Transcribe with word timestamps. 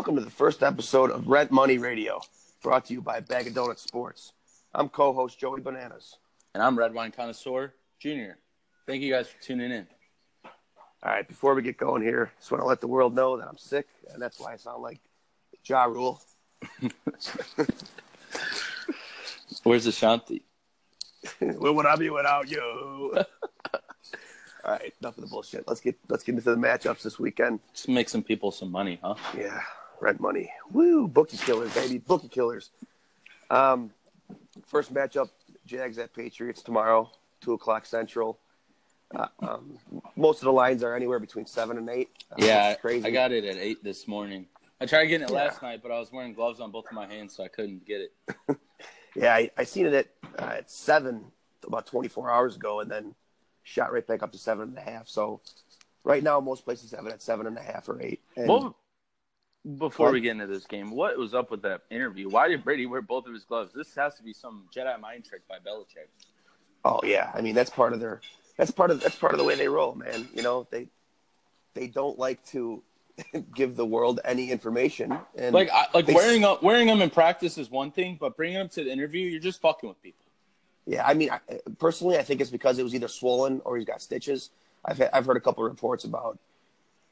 Welcome 0.00 0.16
to 0.16 0.24
the 0.24 0.30
first 0.30 0.62
episode 0.62 1.10
of 1.10 1.28
Rent 1.28 1.50
Money 1.50 1.76
Radio, 1.76 2.22
brought 2.62 2.86
to 2.86 2.94
you 2.94 3.02
by 3.02 3.20
Bag 3.20 3.48
of 3.48 3.52
Donuts 3.52 3.82
Sports. 3.82 4.32
I'm 4.74 4.88
co-host 4.88 5.38
Joey 5.38 5.60
Bananas. 5.60 6.16
And 6.54 6.62
I'm 6.62 6.78
Red 6.78 6.94
Wine 6.94 7.12
Connoisseur 7.12 7.74
Junior. 7.98 8.38
Thank 8.86 9.02
you 9.02 9.12
guys 9.12 9.28
for 9.28 9.38
tuning 9.42 9.70
in. 9.70 9.86
All 10.42 10.50
right, 11.04 11.28
before 11.28 11.54
we 11.54 11.60
get 11.60 11.76
going 11.76 12.00
here, 12.00 12.32
just 12.38 12.50
want 12.50 12.62
to 12.62 12.66
let 12.66 12.80
the 12.80 12.86
world 12.86 13.14
know 13.14 13.36
that 13.36 13.46
I'm 13.46 13.58
sick, 13.58 13.88
and 14.10 14.22
that's 14.22 14.40
why 14.40 14.54
I 14.54 14.56
sound 14.56 14.82
like 14.82 15.00
Ja 15.66 15.84
Rule. 15.84 16.22
Where's 19.64 19.84
Ashanti? 19.84 20.44
Where 21.40 21.74
would 21.74 21.84
I 21.84 21.96
be 21.96 22.08
without 22.08 22.50
you? 22.50 23.18
All 24.64 24.72
right, 24.72 24.94
enough 25.02 25.18
of 25.18 25.24
the 25.24 25.28
bullshit. 25.28 25.68
Let's 25.68 25.82
get 25.82 25.98
let's 26.08 26.22
get 26.24 26.36
into 26.36 26.50
the 26.50 26.56
matchups 26.56 27.02
this 27.02 27.18
weekend. 27.18 27.60
Just 27.74 27.90
make 27.90 28.08
some 28.08 28.22
people 28.22 28.50
some 28.50 28.72
money, 28.72 28.98
huh? 29.02 29.16
Yeah, 29.36 29.60
rent 30.00 30.20
money. 30.20 30.52
Woo, 30.72 31.06
bookie 31.08 31.36
killers, 31.36 31.72
baby, 31.74 31.98
bookie 31.98 32.28
killers. 32.28 32.70
Um, 33.50 33.90
first 34.66 34.92
matchup: 34.92 35.30
Jags 35.66 35.98
at 35.98 36.14
Patriots 36.14 36.62
tomorrow, 36.62 37.10
two 37.40 37.52
o'clock 37.52 37.86
Central. 37.86 38.38
Uh, 39.14 39.26
um, 39.40 39.76
most 40.16 40.38
of 40.38 40.44
the 40.44 40.52
lines 40.52 40.82
are 40.84 40.94
anywhere 40.94 41.18
between 41.18 41.44
seven 41.46 41.76
and 41.78 41.88
eight. 41.90 42.10
Uh, 42.30 42.36
yeah, 42.38 42.74
crazy. 42.74 43.06
I 43.06 43.10
got 43.10 43.32
it 43.32 43.44
at 43.44 43.56
eight 43.56 43.82
this 43.82 44.06
morning. 44.06 44.46
I 44.80 44.86
tried 44.86 45.06
getting 45.06 45.26
it 45.26 45.30
Yeah. 45.32 45.44
last 45.44 45.60
night, 45.62 45.80
but 45.82 45.90
I 45.90 45.98
was 45.98 46.12
wearing 46.12 46.32
gloves 46.32 46.60
on 46.60 46.70
both 46.70 46.86
of 46.86 46.92
my 46.92 47.06
hands, 47.06 47.34
so 47.36 47.44
I 47.44 47.48
couldn't 47.48 47.84
get 47.86 48.00
it. 48.00 48.56
Yeah, 49.16 49.34
I, 49.34 49.50
I 49.58 49.64
seen 49.64 49.86
it 49.86 49.92
at 49.92 50.06
uh, 50.38 50.52
at 50.58 50.70
seven 50.70 51.24
about 51.66 51.84
24 51.86 52.30
hours 52.30 52.54
ago, 52.54 52.78
and 52.78 52.88
then 52.88 53.16
shot 53.64 53.92
right 53.92 54.06
back 54.06 54.22
up 54.22 54.30
to 54.30 54.38
seven 54.38 54.68
and 54.68 54.78
a 54.78 54.80
half. 54.88 55.08
So 55.08 55.40
right 56.04 56.22
now, 56.22 56.38
most 56.38 56.64
places 56.64 56.92
have 56.92 57.04
it 57.06 57.12
at 57.12 57.20
seven 57.20 57.48
and 57.48 57.58
a 57.58 57.60
half 57.60 57.88
or 57.88 58.00
eight. 58.00 58.20
And 58.36 58.46
Well, 58.48 58.76
before 59.76 60.06
What? 60.06 60.12
we 60.14 60.20
get 60.20 60.32
into 60.32 60.46
this 60.46 60.64
game, 60.66 60.90
what 60.90 61.16
was 61.18 61.34
up 61.34 61.50
with 61.50 61.62
that 61.62 61.82
interview? 61.90 62.28
Why 62.28 62.48
did 62.48 62.64
Brady 62.64 62.86
wear 62.86 63.02
both 63.02 63.26
of 63.26 63.34
his 63.34 63.44
gloves? 63.44 63.72
This 63.74 63.94
has 63.94 64.14
to 64.16 64.22
be 64.22 64.32
some 64.32 64.64
Jedi 64.74 64.98
mind 65.00 65.24
trick 65.24 65.42
by 65.48 65.56
Belichick. 65.58 66.08
oh 66.84 67.00
yeah, 67.04 67.30
I 67.34 67.40
mean 67.40 67.54
that's 67.54 67.70
part 67.70 67.92
of 67.92 68.00
their 68.00 68.20
that's 68.56 68.70
part 68.70 68.90
of 68.90 69.00
that's 69.00 69.16
part 69.16 69.32
of 69.32 69.38
the 69.38 69.44
way 69.44 69.54
they 69.54 69.68
roll, 69.68 69.94
man. 69.94 70.28
You 70.34 70.42
know 70.42 70.66
they 70.70 70.88
they 71.74 71.86
don't 71.88 72.18
like 72.18 72.44
to 72.46 72.82
give 73.54 73.76
the 73.76 73.84
world 73.86 74.20
any 74.24 74.50
information. 74.50 75.16
And 75.36 75.54
Like, 75.54 75.68
I, 75.70 75.86
like 75.92 76.06
they- 76.06 76.14
wearing 76.14 76.42
up, 76.44 76.62
wearing 76.62 76.86
them 76.86 77.02
in 77.02 77.10
practice 77.10 77.58
is 77.58 77.70
one 77.70 77.90
thing, 77.90 78.16
but 78.18 78.36
bringing 78.36 78.56
them 78.58 78.68
to 78.70 78.84
the 78.84 78.90
interview, 78.90 79.26
you're 79.28 79.40
just 79.40 79.60
fucking 79.60 79.88
with 79.88 80.02
people. 80.02 80.24
Yeah, 80.86 81.06
I 81.06 81.12
mean, 81.14 81.30
I, 81.30 81.38
personally, 81.78 82.16
I 82.18 82.22
think 82.22 82.40
it's 82.40 82.50
because 82.50 82.78
it 82.78 82.82
was 82.82 82.94
either 82.94 83.06
swollen 83.08 83.60
or 83.66 83.76
he's 83.76 83.84
got 83.86 84.00
stitches. 84.00 84.50
I've 84.84 85.00
I've 85.12 85.26
heard 85.26 85.36
a 85.36 85.40
couple 85.40 85.64
of 85.64 85.70
reports 85.70 86.04
about 86.04 86.38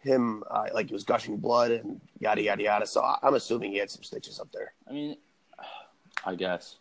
him, 0.09 0.42
uh, 0.51 0.67
like 0.75 0.89
he 0.89 0.92
was 0.92 1.05
gushing 1.05 1.37
blood 1.37 1.70
and 1.70 2.01
yada 2.19 2.42
yada 2.42 2.62
yada. 2.62 2.87
So 2.87 3.03
I- 3.03 3.19
I'm 3.23 3.34
assuming 3.34 3.73
he 3.73 3.78
had 3.78 3.91
some 3.91 4.03
stitches 4.03 4.41
up 4.41 4.51
there. 4.53 4.73
I 4.89 4.92
mean, 4.92 5.17
I 6.25 6.34
guess. 6.34 6.77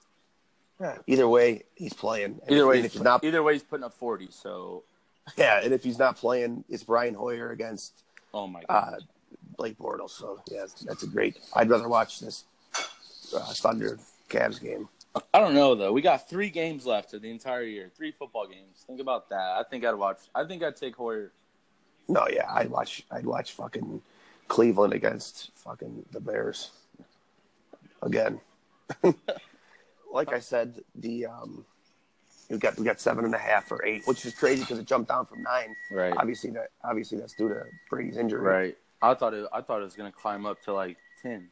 Yeah. 0.80 0.98
Either 1.08 1.28
way, 1.28 1.64
he's 1.76 1.94
playing. 1.94 2.40
And 2.44 2.52
Either 2.52 2.62
if, 2.64 2.68
way, 2.68 2.76
and 2.78 2.86
if 2.86 2.94
he's 2.94 3.02
not, 3.02 3.24
either 3.24 3.44
way, 3.44 3.54
he's 3.54 3.64
putting 3.64 3.84
up 3.84 3.94
forty. 3.94 4.28
So, 4.32 4.84
yeah, 5.38 5.62
and 5.64 5.74
if 5.74 5.84
he's 5.84 6.00
not 6.00 6.18
playing, 6.18 6.64
it's 6.70 6.84
Brian 6.84 7.14
Hoyer 7.14 7.52
against 7.52 8.04
oh 8.34 8.48
my 8.48 8.64
god. 8.70 8.94
uh, 8.94 8.98
Blake 9.58 9.78
Bortles. 9.78 10.12
So 10.12 10.42
yeah, 10.52 10.66
that's 10.86 11.04
a 11.04 11.08
great. 11.08 11.38
I'd 11.54 11.70
rather 11.70 11.90
watch 11.90 12.20
this 12.20 12.46
uh, 13.36 13.40
Thunder 13.54 14.00
Cavs 14.30 14.62
game. 14.62 14.88
I 15.34 15.40
don't 15.40 15.56
know 15.56 15.74
though. 15.74 15.92
We 15.94 16.02
got 16.04 16.30
three 16.30 16.52
games 16.52 16.86
left 16.86 17.14
of 17.16 17.24
the 17.24 17.32
entire 17.32 17.64
year. 17.64 17.90
Three 17.98 18.12
football 18.12 18.46
games. 18.46 18.84
Think 18.86 19.00
about 19.02 19.30
that. 19.30 19.56
I 19.58 19.64
think 19.68 19.84
I'd 19.84 19.96
watch. 19.96 20.20
I 20.36 20.44
think 20.46 20.62
I'd 20.62 20.76
take 20.76 20.96
Hoyer. 20.96 21.32
No, 22.08 22.28
yeah, 22.32 22.50
I'd 22.50 22.70
watch. 22.70 23.04
I'd 23.12 23.26
watch 23.26 23.54
fucking 23.54 24.02
Cleveland 24.48 24.94
against 24.94 25.52
fucking 25.56 26.06
the 26.12 26.20
Bears 26.20 26.72
again. 28.02 28.40
like 30.12 30.32
I 30.32 30.40
said, 30.40 30.82
the 30.96 31.26
um, 31.26 31.66
we 32.50 32.58
got 32.58 32.78
we 32.78 32.86
got 32.86 33.00
seven 33.00 33.26
and 33.26 33.36
a 33.36 33.40
half 33.40 33.72
or 33.72 33.84
eight, 33.86 34.04
which 34.06 34.26
is 34.26 34.34
crazy 34.34 34.62
because 34.62 34.80
it 34.80 34.86
jumped 34.86 35.10
down 35.10 35.26
from 35.26 35.44
nine. 35.44 35.76
Right. 35.92 36.14
Obviously, 36.16 36.52
that 36.52 36.70
obviously 36.84 37.18
that's 37.18 37.34
due 37.34 37.50
to 37.50 37.64
Brady's 37.90 38.18
injury. 38.18 38.42
Right. 38.42 38.78
I 39.02 39.14
thought 39.14 39.34
it. 39.34 39.46
I 39.54 39.62
thought 39.62 39.82
it 39.82 39.86
was 39.86 39.96
gonna 39.96 40.12
climb 40.12 40.46
up 40.46 40.62
to 40.64 40.74
like 40.74 40.98
ten, 41.22 41.50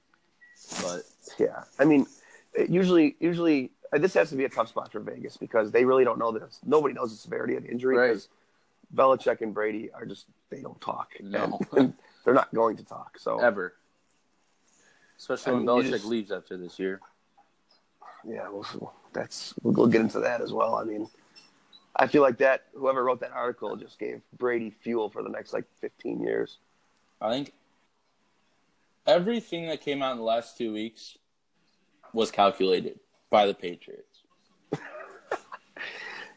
but 0.82 1.02
Yeah, 1.38 1.64
I 1.80 1.86
mean, 1.86 2.08
it 2.54 2.70
usually 2.70 3.16
usually 3.20 3.72
uh, 3.94 3.98
this 3.98 4.14
has 4.14 4.30
to 4.30 4.36
be 4.36 4.46
a 4.46 4.50
tough 4.50 4.70
spot 4.70 4.92
for 4.92 5.00
Vegas 5.00 5.38
because 5.38 5.72
they 5.72 5.86
really 5.86 6.04
don't 6.04 6.18
know 6.18 6.32
this. 6.32 6.60
Nobody 6.66 6.94
knows 6.94 7.12
the 7.12 7.18
severity 7.18 7.56
of 7.56 7.64
the 7.64 7.70
injury 7.70 7.98
Right. 7.98 8.28
Belichick 8.94 9.42
and 9.42 9.54
Brady 9.54 9.92
are 9.94 10.06
just 10.06 10.26
they 10.50 10.62
don't 10.62 10.80
talk. 10.82 11.12
No. 11.20 11.60
And 11.76 11.94
they're 12.24 12.34
not 12.34 12.54
going 12.54 12.78
to 12.78 12.84
talk. 12.84 13.18
So 13.20 13.40
ever. 13.40 13.74
Especially 15.18 15.52
I 15.52 15.56
when 15.56 15.66
mean, 15.66 15.76
you 15.78 15.84
Belichick 15.84 15.92
just- 15.94 16.06
leaves 16.06 16.32
after 16.32 16.58
this 16.58 16.78
year. 16.80 17.00
Yeah, 18.28 18.50
well, 18.50 18.94
that's 19.14 19.54
we'll, 19.62 19.74
we'll 19.76 19.88
get 19.88 20.02
into 20.02 20.20
that 20.22 20.42
as 20.42 20.52
well. 20.52 20.76
I 20.76 20.84
mean, 20.84 21.08
I 21.96 22.08
feel 22.08 22.24
like 22.24 22.38
that 22.40 22.64
whoever 22.74 23.04
wrote 23.04 23.20
that 23.20 23.32
article 23.32 23.76
just 23.76 24.00
gave 24.00 24.22
Brady 24.38 24.72
fuel 24.72 25.10
for 25.10 25.22
the 25.22 25.30
next 25.30 25.54
like 25.54 25.66
15 25.80 26.22
years. 26.22 26.58
I 27.22 27.32
think 27.32 27.54
everything 29.06 29.68
that 29.68 29.82
came 29.82 30.02
out 30.02 30.14
in 30.14 30.18
the 30.18 30.24
last 30.24 30.58
two 30.58 30.74
weeks 30.74 31.18
was 32.14 32.32
calculated 32.32 33.00
by 33.30 33.46
the 33.46 33.54
Patriots. 33.54 34.15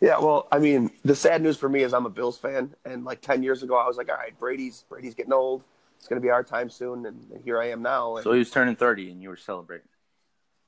Yeah, 0.00 0.18
well, 0.20 0.46
I 0.52 0.58
mean, 0.58 0.90
the 1.04 1.16
sad 1.16 1.42
news 1.42 1.56
for 1.56 1.68
me 1.68 1.82
is 1.82 1.92
I'm 1.92 2.06
a 2.06 2.10
Bills 2.10 2.38
fan, 2.38 2.74
and 2.84 3.04
like 3.04 3.20
10 3.20 3.42
years 3.42 3.62
ago, 3.64 3.76
I 3.76 3.86
was 3.86 3.96
like, 3.96 4.08
all 4.08 4.16
right, 4.16 4.38
Brady's 4.38 4.84
Brady's 4.88 5.14
getting 5.14 5.32
old. 5.32 5.64
It's 5.98 6.06
going 6.06 6.20
to 6.20 6.24
be 6.24 6.30
our 6.30 6.44
time 6.44 6.70
soon, 6.70 7.04
and 7.06 7.40
here 7.44 7.60
I 7.60 7.70
am 7.70 7.82
now. 7.82 8.16
And, 8.16 8.22
So 8.24 8.32
he 8.32 8.38
was 8.38 8.50
turning 8.50 8.76
thirty, 8.76 9.10
and 9.10 9.20
you 9.20 9.28
were 9.28 9.36
celebrating. 9.36 9.88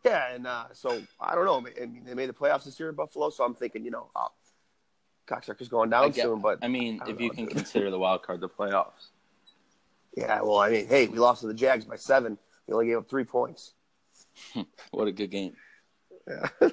yeah, 0.05 0.35
and 0.35 0.45
uh, 0.49 0.65
so 0.73 1.01
I 1.21 1.37
don't 1.37 1.45
know. 1.45 1.59
I 1.81 1.87
mean, 1.87 2.03
they 2.05 2.15
made 2.15 2.29
the 2.29 2.33
playoffs 2.33 2.65
this 2.65 2.81
year 2.81 2.89
in 2.89 2.97
Buffalo, 2.97 3.31
so 3.31 3.45
I'm 3.45 3.55
thinking, 3.55 3.85
you 3.85 3.93
know, 3.93 4.09
oh, 4.17 4.29
cocksucker's 5.29 5.69
going 5.69 5.91
down 5.91 6.11
get- 6.11 6.25
soon. 6.25 6.41
But 6.41 6.59
I 6.63 6.67
mean, 6.69 7.01
I 7.07 7.11
if 7.11 7.21
you 7.21 7.31
can 7.31 7.45
dude. 7.45 7.55
consider 7.55 7.91
the 7.93 7.99
wild 8.01 8.25
card 8.25 8.41
the 8.41 8.49
playoffs. 8.49 9.11
yeah, 10.17 10.41
well, 10.43 10.59
I 10.59 10.71
mean, 10.71 10.89
hey, 10.89 11.07
we 11.07 11.19
lost 11.21 11.43
to 11.43 11.47
the 11.47 11.55
Jags 11.55 11.85
by 11.85 11.95
seven. 11.95 12.37
We 12.67 12.75
only 12.75 12.87
gave 12.87 12.99
up 12.99 13.09
three 13.09 13.25
points. 13.25 13.75
What 14.91 15.07
a 15.07 15.13
good 15.13 15.31
game. 15.31 15.55
Yeah. 16.27 16.49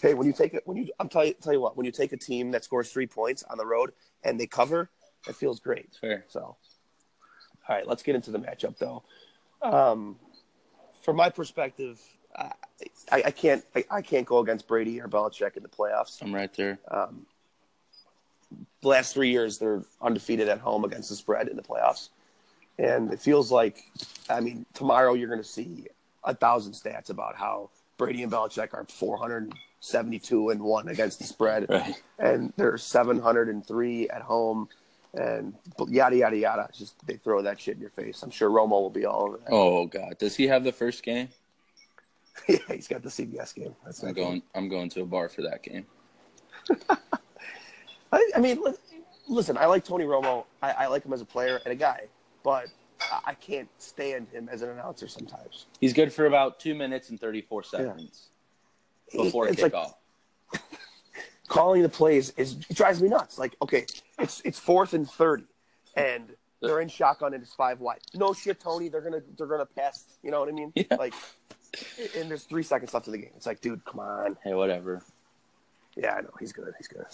hey, 0.00 0.14
when 0.14 0.26
you 0.26 0.32
take 0.32 0.54
it, 0.54 0.62
when 0.66 0.76
you, 0.76 0.88
I'm 0.98 1.08
tell 1.08 1.24
you, 1.24 1.34
tell 1.34 1.52
you 1.52 1.60
what, 1.60 1.76
when 1.76 1.86
you 1.86 1.92
take 1.92 2.12
a 2.12 2.16
team 2.16 2.50
that 2.52 2.64
scores 2.64 2.92
three 2.92 3.06
points 3.06 3.42
on 3.44 3.58
the 3.58 3.66
road 3.66 3.92
and 4.24 4.38
they 4.38 4.46
cover, 4.46 4.90
it 5.28 5.34
feels 5.34 5.60
great. 5.60 5.94
Fair. 6.00 6.24
So, 6.28 6.40
all 6.40 6.56
right, 7.68 7.86
let's 7.86 8.02
get 8.02 8.14
into 8.14 8.30
the 8.30 8.38
matchup 8.38 8.78
though. 8.78 9.02
Um, 9.62 10.16
from 11.02 11.16
my 11.16 11.30
perspective, 11.30 12.00
I, 12.36 12.52
I, 13.10 13.22
I 13.26 13.30
can't, 13.30 13.64
I, 13.74 13.84
I 13.90 14.02
can't 14.02 14.26
go 14.26 14.38
against 14.38 14.68
Brady 14.68 15.00
or 15.00 15.08
Belichick 15.08 15.56
in 15.56 15.62
the 15.62 15.68
playoffs. 15.68 16.20
I'm 16.22 16.34
right 16.34 16.52
there. 16.54 16.78
Um, 16.90 17.26
the 18.80 18.88
last 18.88 19.14
three 19.14 19.30
years, 19.30 19.58
they're 19.58 19.82
undefeated 20.00 20.48
at 20.48 20.60
home 20.60 20.84
against 20.84 21.08
the 21.08 21.16
spread 21.16 21.48
in 21.48 21.56
the 21.56 21.62
playoffs, 21.62 22.10
and 22.78 23.12
it 23.12 23.20
feels 23.20 23.50
like, 23.50 23.78
I 24.28 24.40
mean, 24.40 24.66
tomorrow 24.74 25.14
you're 25.14 25.28
going 25.28 25.42
to 25.42 25.48
see 25.48 25.88
a 26.22 26.34
thousand 26.34 26.72
stats 26.72 27.10
about 27.10 27.36
how 27.36 27.70
Brady 27.96 28.22
and 28.22 28.30
Belichick 28.30 28.74
are 28.74 28.84
472 29.80 30.50
and 30.50 30.60
one 30.62 30.88
against 30.88 31.18
the 31.18 31.24
spread, 31.24 31.66
Right. 31.70 31.94
and 32.18 32.52
they're 32.56 32.78
703 32.78 34.08
at 34.08 34.22
home, 34.22 34.68
and 35.14 35.54
yada 35.88 36.16
yada 36.16 36.36
yada. 36.36 36.66
It's 36.68 36.78
Just 36.78 37.06
they 37.06 37.14
throw 37.16 37.42
that 37.42 37.60
shit 37.60 37.76
in 37.76 37.80
your 37.80 37.90
face. 37.90 38.22
I'm 38.22 38.30
sure 38.30 38.50
Romo 38.50 38.70
will 38.70 38.90
be 38.90 39.04
all 39.06 39.22
over 39.28 39.36
that. 39.38 39.48
Oh 39.52 39.86
God, 39.86 40.18
does 40.18 40.36
he 40.36 40.46
have 40.48 40.64
the 40.64 40.72
first 40.72 41.02
game? 41.02 41.28
yeah, 42.48 42.58
he's 42.68 42.88
got 42.88 43.02
the 43.02 43.08
CBS 43.08 43.54
game. 43.54 43.74
That's 43.84 44.02
I'm 44.02 44.08
not 44.08 44.16
going. 44.16 44.42
I'm 44.54 44.68
going 44.68 44.88
to 44.90 45.02
a 45.02 45.06
bar 45.06 45.28
for 45.28 45.42
that 45.42 45.62
game. 45.62 45.86
I, 48.12 48.30
I 48.36 48.40
mean, 48.40 48.62
listen, 49.28 49.56
I 49.56 49.66
like 49.66 49.84
Tony 49.84 50.04
Romo. 50.04 50.44
I, 50.62 50.70
I 50.72 50.86
like 50.86 51.04
him 51.04 51.12
as 51.12 51.20
a 51.20 51.24
player 51.24 51.60
and 51.64 51.72
a 51.72 51.76
guy, 51.76 52.02
but 52.42 52.66
I- 53.00 53.20
I 53.26 53.34
can't 53.34 53.68
stand 53.78 54.28
him 54.32 54.48
as 54.50 54.62
an 54.62 54.70
announcer 54.70 55.06
sometimes. 55.08 55.66
He's 55.80 55.92
good 55.92 56.12
for 56.12 56.26
about 56.26 56.58
two 56.60 56.74
minutes 56.74 57.10
and 57.10 57.20
34 57.20 57.62
seconds 57.64 58.28
before 59.12 59.48
it's 59.48 59.62
kickoff. 59.62 59.94
like 60.52 60.62
calling 61.48 61.82
the 61.82 61.88
plays 61.88 62.30
is 62.36 62.56
it 62.68 62.76
drives 62.76 63.00
me 63.02 63.08
nuts. 63.08 63.38
Like, 63.38 63.56
okay, 63.62 63.86
it's 64.18 64.40
it's 64.44 64.58
fourth 64.58 64.94
and 64.94 65.08
thirty, 65.08 65.44
and 65.96 66.34
they're 66.60 66.80
in 66.80 66.88
shotgun 66.88 67.34
and 67.34 67.42
it's 67.42 67.54
five 67.54 67.80
wide. 67.80 68.00
No 68.14 68.32
shit, 68.32 68.60
Tony. 68.60 68.88
They're 68.88 69.00
gonna 69.00 69.22
they're 69.36 69.46
gonna 69.46 69.66
pass. 69.66 70.04
You 70.22 70.30
know 70.30 70.40
what 70.40 70.48
I 70.48 70.52
mean? 70.52 70.72
Yeah. 70.74 70.96
Like, 70.96 71.14
and 72.16 72.30
there's 72.30 72.44
three 72.44 72.62
seconds 72.62 72.94
left 72.94 73.06
in 73.06 73.12
the 73.12 73.18
game. 73.18 73.32
It's 73.36 73.46
like, 73.46 73.60
dude, 73.60 73.84
come 73.84 74.00
on. 74.00 74.36
hey, 74.42 74.54
whatever. 74.54 75.02
Yeah, 75.94 76.14
I 76.14 76.20
know 76.20 76.30
he's 76.38 76.52
good. 76.52 76.72
He's 76.78 76.88
good. 76.88 77.06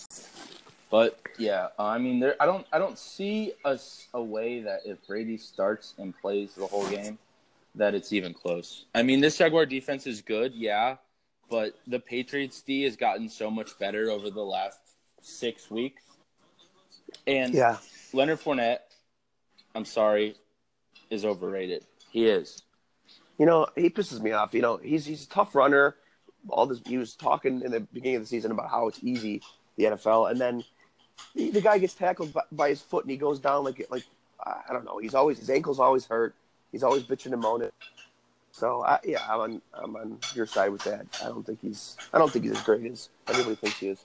But 0.91 1.19
yeah, 1.39 1.69
I 1.79 1.99
mean, 1.99 2.21
there. 2.21 2.37
I 2.41 2.47
don't. 2.47 2.67
I 2.73 2.79
don't 2.79 2.99
see 2.99 3.53
a, 3.65 3.79
a 4.15 4.23
way 4.23 4.61
that 4.61 4.81
if 4.85 5.05
Brady 5.07 5.39
starts 5.39 5.95
and 5.99 6.15
plays 6.21 6.55
the 6.55 6.67
whole 6.67 6.87
game, 6.89 7.19
that 7.75 7.95
it's 7.95 8.13
even 8.13 8.35
close. 8.35 8.85
I 8.95 9.03
mean, 9.03 9.21
this 9.21 9.39
Jaguar 9.39 9.67
defense 9.67 10.07
is 10.07 10.21
good, 10.21 10.53
yeah, 10.55 10.97
but 11.53 11.79
the 11.87 12.01
Patriots 12.01 12.63
D 12.63 12.85
has 12.85 12.97
gotten 12.97 13.29
so 13.29 13.51
much 13.51 13.79
better 13.79 14.11
over 14.11 14.31
the 14.31 14.41
last 14.41 14.79
six 15.21 15.71
weeks. 15.71 16.03
And 17.27 17.53
Yeah, 17.53 17.77
Leonard 18.15 18.41
Fournette, 18.41 18.79
I'm 19.75 19.85
sorry, 19.85 20.35
is 21.11 21.27
overrated. 21.27 21.85
He 22.11 22.25
is. 22.25 22.63
You 23.39 23.45
know, 23.45 23.67
he 23.77 23.91
pisses 23.91 24.23
me 24.23 24.33
off. 24.33 24.55
You 24.55 24.63
know, 24.63 24.79
he's 24.79 25.05
he's 25.05 25.25
a 25.25 25.29
tough 25.29 25.55
runner. 25.55 25.97
All 26.49 26.65
this 26.65 26.81
he 26.87 26.97
was 26.97 27.15
talking 27.15 27.61
in 27.61 27.71
the 27.71 27.81
beginning 27.81 28.17
of 28.17 28.23
the 28.23 28.29
season 28.29 28.51
about 28.51 28.71
how 28.71 28.89
it's 28.89 29.01
easy 29.03 29.43
the 29.77 29.85
NFL, 29.85 30.31
and 30.31 30.41
then 30.41 30.65
the, 31.35 31.51
the 31.51 31.61
guy 31.61 31.77
gets 31.77 31.93
tackled 31.93 32.33
by, 32.33 32.43
by, 32.51 32.69
his 32.71 32.81
foot 32.81 33.05
and 33.05 33.11
he 33.11 33.19
goes 33.19 33.39
down 33.39 33.63
like 33.63 33.87
like 33.91 34.05
I 34.43 34.73
don't 34.73 34.87
know. 34.87 34.97
He's 34.97 35.15
always 35.15 35.39
his 35.39 35.51
ankle's 35.51 35.81
always 35.81 36.07
hurt. 36.07 36.35
He's 36.73 36.83
always 36.83 37.03
bitching 37.03 37.35
and 37.35 37.43
moaning. 37.43 37.73
So 38.53 38.85
I, 38.85 39.01
yeah, 39.03 39.23
I'm 39.29 39.41
on 39.41 39.63
I'm 39.73 39.97
on 39.97 40.19
your 40.35 40.47
side 40.47 40.71
with 40.71 40.85
that. 40.85 41.07
I 41.23 41.29
don't 41.29 41.45
think 41.45 41.61
he's 41.61 41.97
I 42.13 42.19
don't 42.19 42.31
think 42.31 42.45
he's 42.45 42.55
as 42.55 42.63
great 42.63 42.85
as 42.85 43.09
everybody 43.27 43.57
thinks 43.57 43.79
he 43.79 43.89
is. 43.89 44.05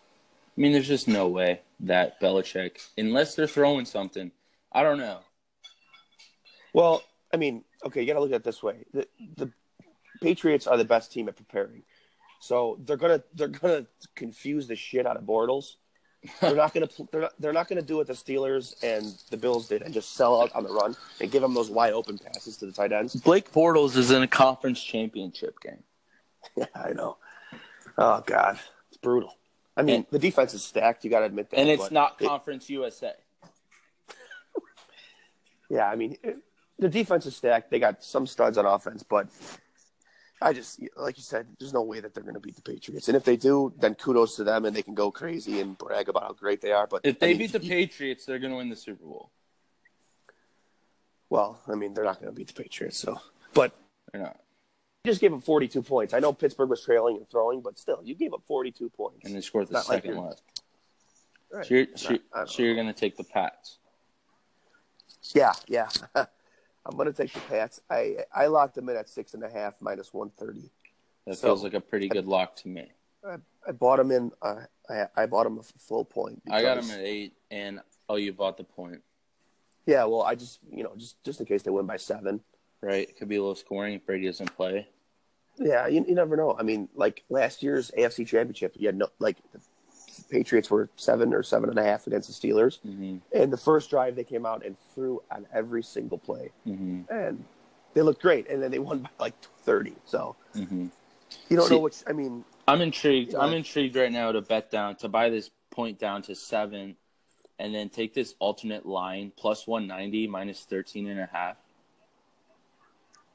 I 0.57 0.61
mean, 0.61 0.71
there's 0.71 0.88
just 0.88 1.07
no 1.07 1.27
way 1.27 1.61
that 1.81 2.19
Belichick, 2.19 2.79
unless 2.97 3.35
they're 3.35 3.45
throwing 3.45 3.85
something, 3.85 4.31
I 4.71 4.81
don't 4.81 4.97
know. 4.97 5.19
Well, 6.73 7.03
I 7.31 7.38
mean, 7.38 7.63
okay, 7.85 8.01
you 8.01 8.07
got 8.07 8.13
to 8.13 8.21
look 8.21 8.31
at 8.31 8.38
it 8.38 8.44
this 8.44 8.63
way: 8.63 8.85
the 8.94 9.07
the 9.35 9.51
Patriots 10.21 10.65
are 10.65 10.77
the 10.77 10.85
best 10.85 11.11
team 11.11 11.27
at 11.27 11.35
preparing, 11.35 11.83
so 12.39 12.79
they're 12.85 12.97
gonna 12.97 13.23
they're 13.35 13.49
gonna 13.49 13.85
confuse 14.15 14.67
the 14.67 14.75
shit 14.75 15.05
out 15.05 15.17
of 15.17 15.23
Bortles. 15.23 15.75
They're 16.41 16.56
not 16.56 16.74
gonna 16.74 16.89
they're 17.12 17.21
not, 17.21 17.33
they're 17.39 17.53
not 17.53 17.68
gonna 17.68 17.81
do 17.81 17.97
what 17.97 18.07
the 18.07 18.13
Steelers 18.13 18.75
and 18.83 19.13
the 19.29 19.38
Bills 19.38 19.68
did 19.68 19.81
and 19.81 19.94
just 19.94 20.13
sell 20.13 20.41
out 20.41 20.53
on 20.56 20.63
the 20.63 20.71
run 20.71 20.95
and 21.21 21.31
give 21.31 21.41
them 21.41 21.53
those 21.53 21.69
wide 21.69 21.94
open 21.94 22.18
passes 22.18 22.57
to 22.57 22.65
the 22.65 22.71
tight 22.71 22.91
ends. 22.91 23.15
Blake 23.15 23.51
Bortles 23.51 23.95
is 23.95 24.12
in 24.12 24.21
a 24.24 24.27
conference 24.27 24.83
championship 24.83 25.59
game. 25.62 25.83
Yeah, 26.56 26.65
I 26.74 26.94
know. 26.94 27.18
Oh 27.97 28.24
God, 28.25 28.57
it's 28.88 28.97
brutal. 28.97 29.38
I 29.75 29.83
mean, 29.83 29.95
and, 29.97 30.06
the 30.09 30.18
defense 30.18 30.53
is 30.53 30.63
stacked. 30.63 31.03
You 31.03 31.09
got 31.09 31.19
to 31.19 31.25
admit 31.25 31.51
that. 31.51 31.59
And 31.59 31.69
it's 31.69 31.91
not 31.91 32.18
Conference 32.18 32.65
it, 32.65 32.73
USA. 32.73 33.13
Yeah, 35.69 35.89
I 35.89 35.95
mean, 35.95 36.18
it, 36.23 36.38
the 36.80 36.89
defense 36.89 37.25
is 37.25 37.35
stacked. 37.35 37.69
They 37.69 37.80
got 37.80 38.01
some 38.01 38.25
studs 38.25 38.57
on 38.57 38.65
offense, 38.65 39.03
but 39.03 39.27
I 40.41 40.53
just, 40.53 40.79
like 40.95 41.17
you 41.17 41.23
said, 41.23 41.47
there's 41.59 41.73
no 41.73 41.81
way 41.81 41.99
that 41.99 42.13
they're 42.13 42.23
going 42.23 42.35
to 42.35 42.39
beat 42.39 42.55
the 42.55 42.61
Patriots. 42.61 43.07
And 43.07 43.17
if 43.17 43.23
they 43.23 43.37
do, 43.37 43.73
then 43.79 43.95
kudos 43.95 44.35
to 44.35 44.43
them, 44.43 44.65
and 44.65 44.75
they 44.75 44.83
can 44.83 44.93
go 44.93 45.09
crazy 45.09 45.59
and 45.61 45.77
brag 45.77 46.09
about 46.09 46.23
how 46.23 46.33
great 46.33 46.61
they 46.61 46.71
are. 46.71 46.85
But 46.85 47.01
if 47.03 47.19
they 47.19 47.27
I 47.27 47.29
mean, 47.29 47.37
beat 47.39 47.53
the 47.53 47.59
Patriots, 47.59 48.25
they're 48.25 48.37
going 48.37 48.51
to 48.51 48.57
win 48.57 48.69
the 48.69 48.75
Super 48.75 49.03
Bowl. 49.03 49.31
Well, 51.29 51.59
I 51.67 51.73
mean, 51.73 51.93
they're 51.93 52.03
not 52.03 52.21
going 52.21 52.31
to 52.31 52.35
beat 52.35 52.47
the 52.47 52.61
Patriots, 52.61 52.97
so. 52.97 53.19
But 53.53 53.75
they're 54.11 54.21
not. 54.21 54.39
You 55.03 55.11
just 55.11 55.21
gave 55.21 55.33
up 55.33 55.43
42 55.43 55.81
points. 55.81 56.13
I 56.13 56.19
know 56.19 56.33
Pittsburgh 56.33 56.69
was 56.69 56.83
trailing 56.83 57.17
and 57.17 57.29
throwing, 57.29 57.61
but 57.61 57.79
still, 57.79 58.01
you 58.03 58.13
gave 58.13 58.33
up 58.33 58.43
42 58.47 58.89
points. 58.89 59.25
And 59.25 59.35
they 59.35 59.41
scored 59.41 59.69
the 59.69 59.81
second 59.81 60.17
like. 60.17 60.33
Right. 61.51 61.65
So 61.65 61.73
you're, 61.73 61.87
so, 61.95 62.17
so 62.45 62.61
you're 62.61 62.75
going 62.75 62.87
to 62.87 62.93
take 62.93 63.17
the 63.17 63.23
Pats. 63.23 63.79
Yeah, 65.33 65.53
yeah. 65.67 65.89
I'm 66.87 66.95
going 66.95 67.11
to 67.11 67.13
take 67.13 67.33
the 67.33 67.41
Pats. 67.41 67.81
I 67.89 68.17
I 68.33 68.47
locked 68.47 68.75
them 68.75 68.87
in 68.89 68.95
at 68.95 69.09
six 69.09 69.33
and 69.33 69.43
a 69.43 69.49
half 69.49 69.75
minus 69.81 70.13
one 70.13 70.29
thirty. 70.29 70.71
That 71.25 71.37
so 71.37 71.47
feels 71.47 71.63
like 71.63 71.73
a 71.73 71.81
pretty 71.81 72.07
good 72.07 72.25
I, 72.25 72.27
lock 72.27 72.55
to 72.57 72.69
me. 72.69 72.91
I, 73.27 73.35
I 73.67 73.71
bought 73.73 73.97
them 73.97 74.11
in. 74.11 74.31
Uh, 74.41 74.61
I 74.89 75.07
I 75.15 75.25
bought 75.25 75.43
them 75.43 75.59
a 75.59 75.63
full 75.63 76.05
point. 76.05 76.43
Because, 76.45 76.59
I 76.59 76.63
got 76.63 76.81
them 76.81 76.91
at 76.91 77.05
eight, 77.05 77.33
and 77.51 77.81
oh, 78.07 78.15
you 78.15 78.31
bought 78.31 78.57
the 78.57 78.63
point. 78.63 79.01
Yeah, 79.85 80.05
well, 80.05 80.23
I 80.23 80.35
just 80.35 80.59
you 80.71 80.83
know 80.83 80.93
just 80.97 81.21
just 81.23 81.39
in 81.41 81.45
case 81.45 81.63
they 81.63 81.71
win 81.71 81.85
by 81.85 81.97
seven. 81.97 82.41
Right, 82.81 83.09
it 83.09 83.17
could 83.17 83.27
be 83.27 83.37
a 83.37 83.43
low 83.43 83.55
scoring 83.55 83.95
if 83.95 84.05
Brady 84.05 84.27
doesn't 84.27 84.55
play. 84.55 84.87
Yeah, 85.57 85.87
you, 85.87 86.05
you 86.07 86.13
never 86.13 86.37
know. 86.37 86.55
I 86.57 86.63
mean, 86.63 86.87
like 86.93 87.23
last 87.29 87.63
year's 87.63 87.91
AFC 87.97 88.27
Championship, 88.27 88.75
you 88.77 88.87
had 88.87 88.95
no 88.95 89.07
like 89.19 89.37
Patriots 90.29 90.69
were 90.69 90.89
seven 90.95 91.33
or 91.33 91.44
seven 91.44 91.69
and 91.69 91.79
a 91.79 91.83
half 91.83 92.07
against 92.07 92.27
the 92.27 92.47
Steelers. 92.47 92.79
Mm-hmm. 92.85 93.18
And 93.33 93.51
the 93.51 93.57
first 93.57 93.89
drive, 93.89 94.15
they 94.15 94.24
came 94.24 94.45
out 94.45 94.65
and 94.65 94.75
threw 94.94 95.21
on 95.31 95.45
every 95.53 95.83
single 95.83 96.18
play, 96.18 96.51
mm-hmm. 96.68 97.01
and 97.13 97.44
they 97.94 98.01
looked 98.01 98.21
great. 98.21 98.50
And 98.50 98.62
then 98.62 98.71
they 98.71 98.79
won 98.79 99.00
by 99.00 99.09
like 99.19 99.33
thirty. 99.63 99.95
So 100.06 100.35
mm-hmm. 100.56 100.88
you 101.50 101.57
don't 101.57 101.68
See, 101.68 101.75
know 101.75 101.81
which. 101.81 102.03
I 102.07 102.13
mean, 102.13 102.44
I'm 102.68 102.81
intrigued. 102.81 103.31
You 103.31 103.38
know, 103.38 103.44
I'm 103.44 103.53
intrigued 103.53 103.95
right 103.95 104.12
now 104.12 104.31
to 104.31 104.41
bet 104.41 104.71
down 104.71 104.95
to 104.97 105.09
buy 105.09 105.29
this 105.29 105.50
point 105.71 106.00
down 106.00 106.21
to 106.24 106.35
seven, 106.35 106.95
and 107.59 107.73
then 107.73 107.89
take 107.89 108.13
this 108.13 108.35
alternate 108.39 108.85
line 108.85 109.31
plus 109.38 109.68
one 109.68 109.88
ninety 109.88 110.27
minus 110.27 110.63
thirteen 110.65 111.07
and 111.07 111.19
a 111.19 111.30
half. 111.31 111.57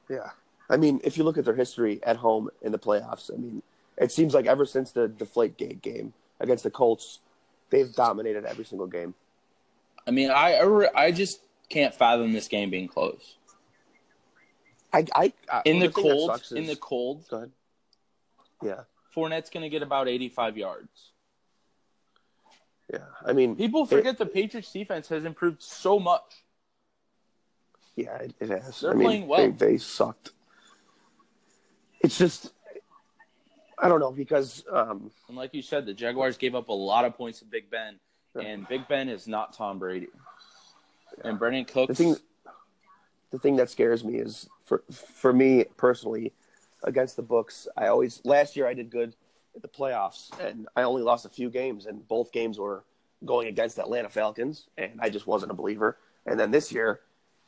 Yeah, 0.09 0.31
I 0.69 0.77
mean, 0.77 0.99
if 1.03 1.17
you 1.17 1.23
look 1.23 1.37
at 1.37 1.45
their 1.45 1.55
history 1.55 1.99
at 2.03 2.17
home 2.17 2.49
in 2.61 2.71
the 2.71 2.79
playoffs, 2.79 3.33
I 3.33 3.37
mean, 3.37 3.63
it 3.97 4.11
seems 4.11 4.33
like 4.33 4.45
ever 4.45 4.65
since 4.65 4.91
the 4.91 5.07
Deflate 5.07 5.57
Gate 5.57 5.81
game 5.81 6.13
against 6.39 6.63
the 6.63 6.71
Colts, 6.71 7.19
they've 7.69 7.93
dominated 7.93 8.45
every 8.45 8.65
single 8.65 8.87
game. 8.87 9.13
I 10.07 10.11
mean, 10.11 10.31
I 10.31 10.59
I 10.95 11.11
just 11.11 11.41
can't 11.69 11.93
fathom 11.93 12.33
this 12.33 12.47
game 12.47 12.69
being 12.69 12.87
close. 12.87 13.37
I, 14.91 15.05
I, 15.15 15.33
I 15.51 15.61
in 15.65 15.79
the, 15.79 15.87
the 15.87 15.93
cold 15.93 16.41
is, 16.41 16.51
in 16.51 16.67
the 16.67 16.75
cold. 16.75 17.25
Go 17.29 17.37
ahead. 17.37 17.51
Yeah, 18.61 18.81
Fournette's 19.15 19.49
going 19.49 19.63
to 19.63 19.69
get 19.69 19.81
about 19.81 20.07
eighty-five 20.07 20.55
yards. 20.57 21.11
Yeah, 22.91 22.99
I 23.25 23.33
mean, 23.33 23.55
people 23.55 23.85
forget 23.85 24.13
it, 24.13 24.17
the 24.19 24.25
Patriots' 24.25 24.71
defense 24.71 25.07
has 25.07 25.25
improved 25.25 25.63
so 25.63 25.99
much. 25.99 26.43
Yeah, 27.95 28.17
it, 28.17 28.35
it 28.39 28.49
has. 28.49 28.81
They're 28.81 28.91
I 28.91 28.93
mean, 28.93 29.05
playing 29.05 29.27
well. 29.27 29.51
They, 29.51 29.71
they 29.71 29.77
sucked. 29.77 30.31
It's 32.01 32.17
just 32.17 32.52
I 33.79 33.87
don't 33.87 33.99
know 33.99 34.11
because, 34.11 34.63
um, 34.71 35.11
and 35.27 35.37
like 35.37 35.53
you 35.53 35.61
said, 35.61 35.85
the 35.85 35.93
Jaguars 35.93 36.37
gave 36.37 36.55
up 36.55 36.69
a 36.69 36.73
lot 36.73 37.05
of 37.05 37.15
points 37.15 37.39
to 37.39 37.45
Big 37.45 37.69
Ben, 37.69 37.99
and 38.35 38.67
Big 38.67 38.87
Ben 38.87 39.09
is 39.09 39.27
not 39.27 39.53
Tom 39.53 39.79
Brady. 39.79 40.07
Yeah. 41.17 41.29
And 41.29 41.39
Brandin 41.39 41.67
Cooks. 41.67 41.87
The 41.87 41.95
thing, 41.95 42.15
the 43.31 43.39
thing 43.39 43.55
that 43.57 43.69
scares 43.69 44.03
me 44.03 44.15
is 44.15 44.47
for 44.63 44.83
for 44.91 45.33
me 45.33 45.65
personally, 45.77 46.33
against 46.83 47.15
the 47.15 47.21
books. 47.21 47.67
I 47.75 47.87
always 47.87 48.21
last 48.23 48.55
year 48.55 48.67
I 48.67 48.73
did 48.73 48.89
good 48.89 49.15
at 49.55 49.61
the 49.61 49.67
playoffs, 49.67 50.37
and 50.39 50.67
I 50.75 50.83
only 50.83 51.01
lost 51.01 51.25
a 51.25 51.29
few 51.29 51.49
games, 51.49 51.85
and 51.85 52.07
both 52.07 52.31
games 52.31 52.59
were 52.59 52.83
going 53.25 53.47
against 53.47 53.79
Atlanta 53.79 54.09
Falcons, 54.09 54.67
and 54.77 54.99
I 54.99 55.09
just 55.09 55.27
wasn't 55.27 55.51
a 55.51 55.55
believer. 55.55 55.97
And 56.25 56.39
then 56.39 56.51
this 56.51 56.71
year, 56.71 57.01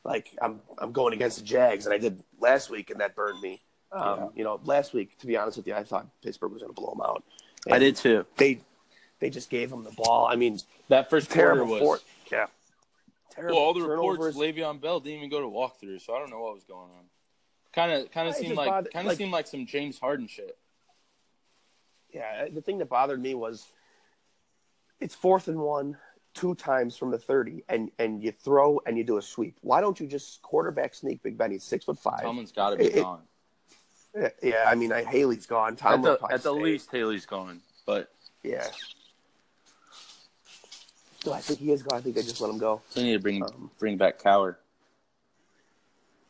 like 0.04 0.36
I'm 0.40 0.60
I'm 0.78 0.92
going 0.92 1.12
against 1.14 1.38
the 1.38 1.44
Jags, 1.44 1.86
and 1.86 1.94
I 1.94 1.98
did 1.98 2.22
last 2.40 2.70
week, 2.70 2.90
and 2.90 3.00
that 3.00 3.14
burned 3.14 3.40
me. 3.40 3.62
Um, 3.96 4.18
yeah. 4.18 4.28
You 4.36 4.44
know, 4.44 4.60
last 4.64 4.92
week, 4.92 5.18
to 5.18 5.26
be 5.26 5.36
honest 5.36 5.56
with 5.56 5.66
you, 5.66 5.74
I 5.74 5.84
thought 5.84 6.06
Pittsburgh 6.22 6.52
was 6.52 6.62
going 6.62 6.74
to 6.74 6.80
blow 6.80 6.90
them 6.90 7.00
out. 7.00 7.22
And 7.66 7.74
I 7.74 7.78
did 7.78 7.96
too. 7.96 8.24
They 8.36 8.60
they 9.18 9.30
just 9.30 9.50
gave 9.50 9.70
them 9.70 9.84
the 9.84 9.92
ball. 9.92 10.28
I 10.30 10.36
mean, 10.36 10.58
that 10.88 11.10
first 11.10 11.30
quarter 11.30 11.64
was 11.64 11.80
fourth. 11.80 12.04
yeah. 12.30 12.46
Terrible 13.30 13.56
well, 13.56 13.64
all 13.64 13.74
the 13.74 13.80
turnovers. 13.80 14.36
reports, 14.36 14.38
Le'Veon 14.38 14.80
Bell 14.80 15.00
didn't 15.00 15.18
even 15.18 15.30
go 15.30 15.40
to 15.40 15.46
walkthrough, 15.46 16.00
so 16.00 16.14
I 16.14 16.18
don't 16.18 16.30
know 16.30 16.40
what 16.40 16.54
was 16.54 16.64
going 16.64 16.80
on. 16.80 17.04
Kind 17.72 17.92
of, 17.92 18.10
kind 18.10 18.28
of 18.28 18.34
seemed 18.34 18.56
like, 18.56 18.68
kind 18.68 18.86
of 18.94 19.04
like, 19.04 19.18
seemed 19.18 19.32
like 19.32 19.46
some 19.46 19.66
James 19.66 19.98
Harden 19.98 20.26
shit. 20.26 20.56
Yeah, 22.12 22.46
the 22.50 22.62
thing 22.62 22.78
that 22.78 22.88
bothered 22.88 23.20
me 23.20 23.34
was 23.34 23.66
it's 25.00 25.14
fourth 25.14 25.48
and 25.48 25.58
one, 25.58 25.98
two 26.32 26.54
times 26.54 26.96
from 26.96 27.10
the 27.10 27.18
thirty, 27.18 27.64
and 27.68 27.90
and 27.98 28.22
you 28.22 28.32
throw 28.32 28.80
and 28.86 28.96
you 28.96 29.04
do 29.04 29.18
a 29.18 29.22
sweep. 29.22 29.58
Why 29.60 29.82
don't 29.82 30.00
you 30.00 30.06
just 30.06 30.40
quarterback 30.40 30.94
sneak 30.94 31.22
Big 31.22 31.36
Ben? 31.36 31.50
He's 31.50 31.64
six 31.64 31.84
foot 31.84 31.98
five. 31.98 32.22
Tomlin's 32.22 32.52
got 32.52 32.70
to 32.70 32.76
be 32.76 32.86
it, 32.86 32.94
gone. 32.94 33.20
Yeah, 34.42 34.64
I 34.66 34.74
mean, 34.74 34.92
I, 34.92 35.04
Haley's 35.04 35.46
gone. 35.46 35.76
Tom 35.76 36.04
at 36.06 36.20
the, 36.20 36.26
at 36.32 36.42
the 36.42 36.52
least, 36.52 36.90
Haley's 36.90 37.26
gone. 37.26 37.60
But 37.84 38.10
yeah, 38.42 38.66
no, 41.26 41.32
I 41.32 41.40
think 41.40 41.58
he 41.58 41.72
is 41.72 41.82
gone. 41.82 41.98
I 41.98 42.00
think 42.00 42.14
they 42.14 42.22
just 42.22 42.40
let 42.40 42.50
him 42.50 42.58
go. 42.58 42.80
They 42.94 43.02
need 43.02 43.12
to 43.14 43.18
bring 43.18 43.42
um, 43.42 43.70
bring 43.78 43.96
back 43.96 44.20
Cowher. 44.20 44.56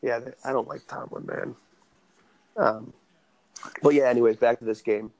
Yeah, 0.01 0.19
I 0.43 0.51
don't 0.51 0.67
like 0.67 0.85
Tomlin, 0.87 1.25
man. 1.25 1.55
Um, 2.57 2.93
but 3.81 3.93
yeah, 3.93 4.09
anyways, 4.09 4.37
back 4.37 4.59
to 4.59 4.65
this 4.65 4.81
game. 4.81 5.11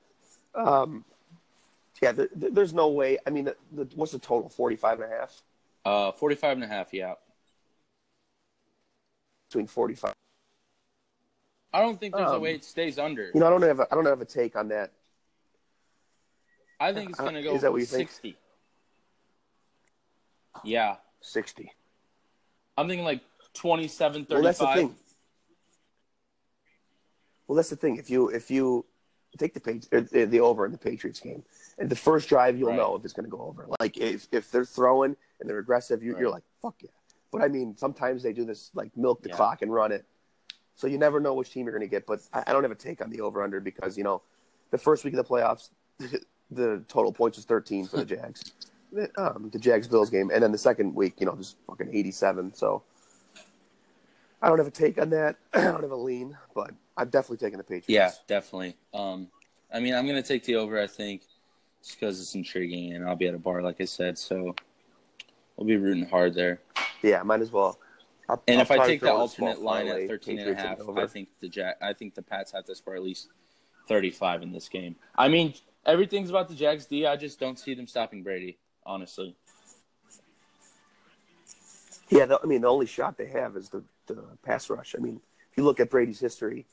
Um, 0.53 1.05
yeah, 2.01 2.11
the, 2.11 2.29
the, 2.35 2.49
there's 2.49 2.73
no 2.73 2.89
way. 2.89 3.17
I 3.25 3.29
mean, 3.29 3.49
the, 3.71 3.87
what's 3.95 4.11
the 4.11 4.19
total? 4.19 4.49
45 4.49 4.99
and 4.99 5.11
a 5.11 5.15
half? 5.15 5.41
Uh, 5.85 6.11
45 6.11 6.57
and 6.57 6.63
a 6.63 6.67
half, 6.67 6.93
yeah. 6.93 7.13
Between 9.49 9.67
45 9.67 10.13
I 11.73 11.81
don't 11.81 11.99
think 11.99 12.15
there's 12.15 12.29
um, 12.29 12.35
a 12.35 12.39
way 12.39 12.55
it 12.55 12.63
stays 12.63 12.97
under. 12.97 13.29
You 13.33 13.39
know, 13.39 13.47
I 13.47 13.49
don't 13.49 13.61
have 13.61 13.79
a, 13.79 13.87
I 13.91 13.95
don't 13.95 14.05
have 14.05 14.21
a 14.21 14.25
take 14.25 14.55
on 14.55 14.69
that. 14.69 14.91
I 16.79 16.93
think 16.93 17.09
it's 17.09 17.19
uh, 17.19 17.23
going 17.23 17.35
to 17.35 17.41
go 17.41 17.55
Is 17.55 17.61
that 17.61 17.71
what 17.71 17.79
you 17.79 17.85
60. 17.85 18.21
Think? 18.21 18.35
Yeah. 20.63 20.95
60. 21.21 21.71
I'm 22.77 22.87
thinking 22.87 23.05
like 23.05 23.21
27 23.53 24.25
35. 24.25 24.35
Well, 24.35 24.43
that's 24.43 24.59
the 24.59 24.67
thing. 24.67 24.95
Well, 27.47 27.55
that's 27.55 27.69
the 27.69 27.75
thing. 27.75 27.97
If 27.97 28.09
you 28.09 28.29
if 28.29 28.51
you 28.51 28.85
take 29.37 29.53
the 29.53 29.59
page 29.59 29.85
uh, 29.93 30.01
the, 30.11 30.25
the 30.25 30.39
over 30.39 30.65
in 30.65 30.71
the 30.71 30.77
Patriots 30.77 31.19
game, 31.19 31.43
and 31.77 31.89
the 31.89 31.95
first 31.95 32.29
drive 32.29 32.57
you'll 32.57 32.69
right. 32.69 32.77
know 32.77 32.95
if 32.95 33.03
it's 33.03 33.13
going 33.13 33.25
to 33.25 33.29
go 33.29 33.41
over. 33.41 33.67
Like 33.79 33.97
if 33.97 34.27
if 34.31 34.51
they're 34.51 34.65
throwing 34.65 35.15
and 35.39 35.49
they're 35.49 35.59
aggressive, 35.59 36.03
you, 36.03 36.15
are 36.17 36.29
like 36.29 36.43
fuck 36.61 36.75
yeah. 36.81 36.89
But 37.31 37.41
I 37.41 37.47
mean, 37.47 37.75
sometimes 37.75 38.23
they 38.23 38.33
do 38.33 38.45
this 38.45 38.71
like 38.73 38.95
milk 38.95 39.21
the 39.21 39.29
yeah. 39.29 39.35
clock 39.35 39.61
and 39.61 39.73
run 39.73 39.91
it. 39.91 40.05
So 40.77 40.87
you 40.87 40.97
never 40.97 41.19
know 41.19 41.33
which 41.33 41.51
team 41.51 41.65
you're 41.65 41.73
going 41.73 41.87
to 41.87 41.91
get. 41.91 42.05
But 42.05 42.21
I, 42.31 42.43
I 42.47 42.53
don't 42.53 42.63
have 42.63 42.71
a 42.71 42.75
take 42.75 43.01
on 43.01 43.09
the 43.09 43.19
over 43.21 43.43
under 43.43 43.59
because 43.59 43.97
you 43.97 44.03
know 44.03 44.21
the 44.71 44.77
first 44.77 45.03
week 45.03 45.13
of 45.13 45.17
the 45.17 45.29
playoffs, 45.29 45.69
the 46.51 46.83
total 46.87 47.11
points 47.11 47.37
was 47.37 47.45
13 47.45 47.87
for 47.87 47.97
the 47.97 48.05
Jags, 48.15 48.53
um, 49.17 49.49
the 49.51 49.59
Jags 49.59 49.87
Bills 49.87 50.09
game, 50.09 50.31
and 50.33 50.41
then 50.41 50.51
the 50.51 50.57
second 50.57 50.95
week, 50.95 51.15
you 51.19 51.25
know, 51.25 51.35
just 51.35 51.57
fucking 51.67 51.89
87. 51.93 52.53
So 52.53 52.83
I 54.41 54.49
don't 54.49 54.59
have 54.59 54.67
a 54.67 54.71
take 54.71 55.01
on 55.01 55.09
that. 55.09 55.35
I 55.53 55.63
don't 55.63 55.81
have 55.81 55.91
a 55.91 55.95
lean, 55.95 56.37
but 56.55 56.71
I'm 56.95 57.09
definitely 57.09 57.37
taking 57.37 57.57
the 57.57 57.63
Patriots. 57.63 57.89
Yeah, 57.89 58.11
definitely. 58.27 58.75
Um, 58.93 59.27
I 59.73 59.79
mean, 59.79 59.95
I'm 59.95 60.05
gonna 60.05 60.21
take 60.21 60.45
the 60.45 60.55
over. 60.55 60.79
I 60.79 60.87
think 60.87 61.23
just 61.83 61.99
because 61.99 62.21
it's 62.21 62.35
intriguing, 62.35 62.93
and 62.93 63.07
I'll 63.07 63.15
be 63.15 63.27
at 63.27 63.33
a 63.33 63.39
bar, 63.39 63.61
like 63.61 63.81
I 63.81 63.85
said, 63.85 64.17
so 64.17 64.55
we'll 65.55 65.67
be 65.67 65.75
rooting 65.75 66.07
hard 66.07 66.35
there. 66.35 66.61
Yeah, 67.01 67.23
might 67.23 67.41
as 67.41 67.51
well. 67.51 67.79
I'll, 68.29 68.43
And 68.47 68.57
I'll 68.57 68.61
if 68.63 68.71
I 68.71 68.85
take 68.87 68.99
the 69.01 69.07
throw 69.07 69.15
in 69.19 69.21
a 69.25 69.27
small 69.27 69.49
alternate 69.49 69.63
line 69.65 69.87
at 69.87 70.07
13 70.07 70.39
and 70.39 70.49
a 70.49 70.55
half. 70.55 70.79
I 70.95 71.07
think 71.07 71.29
the 71.39 71.47
Jack, 71.47 71.77
I 71.81 71.93
think 71.93 72.13
the 72.15 72.21
Pats 72.21 72.51
have 72.51 72.65
to 72.65 72.75
score 72.75 72.95
at 72.95 73.03
least 73.03 73.29
35 73.87 74.43
in 74.43 74.51
this 74.51 74.67
game. 74.67 74.95
I 75.15 75.27
mean, 75.29 75.53
everything's 75.85 76.29
about 76.29 76.49
the 76.49 76.55
Jags 76.55 76.85
D. 76.85 77.05
I 77.05 77.15
just 77.15 77.39
don't 77.39 77.57
see 77.57 77.73
them 77.73 77.87
stopping 77.87 78.23
Brady, 78.23 78.57
honestly. 78.85 79.35
Yeah, 82.09 82.25
the, 82.25 82.39
I 82.41 82.45
mean, 82.45 82.61
the 82.61 82.67
only 82.67 82.85
shot 82.85 83.17
they 83.17 83.27
have 83.27 83.55
is 83.55 83.69
the, 83.69 83.83
the 84.07 84.23
pass 84.43 84.69
rush. 84.69 84.95
I 84.97 85.01
mean, 85.01 85.21
if 85.51 85.57
you 85.57 85.63
look 85.63 85.79
at 85.79 85.89
Brady's 85.89 86.19
history, 86.19 86.65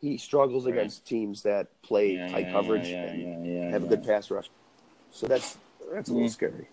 he 0.00 0.16
struggles 0.16 0.64
Right. 0.66 0.72
against 0.72 1.06
teams 1.06 1.42
that 1.42 1.68
play 1.82 2.14
Yeah, 2.14 2.28
tight 2.28 2.46
yeah, 2.46 2.52
coverage 2.52 2.88
yeah, 2.88 3.02
and 3.04 3.72
have 3.72 3.82
a 3.84 3.86
good 3.86 4.04
pass 4.04 4.30
rush. 4.30 4.50
So 5.10 5.26
that's 5.26 5.58
that's 5.92 6.08
a 6.08 6.12
little 6.12 6.28
Mhm. 6.28 6.32
scary. 6.32 6.68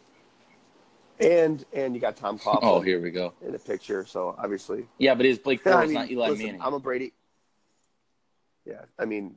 And 1.20 1.66
and 1.74 1.96
you 1.96 2.02
got 2.02 2.16
Tom 2.16 2.38
Coughlin 2.38 2.60
Oh, 2.64 2.82
here 2.82 3.02
we 3.02 3.10
go. 3.12 3.34
in 3.42 3.52
the 3.52 3.60
picture, 3.60 4.06
so 4.06 4.36
obviously 4.38 4.88
Yeah, 5.00 5.16
but 5.16 5.26
it's 5.26 5.40
Blake 5.40 5.66
I 5.66 5.86
mean, 5.86 5.94
not 5.94 6.12
Eli 6.12 6.30
listen, 6.30 6.46
Manning? 6.46 6.62
I'm 6.62 6.74
a 6.74 6.80
Brady. 6.80 7.14
Yeah, 8.66 8.82
I 9.00 9.06
mean, 9.06 9.36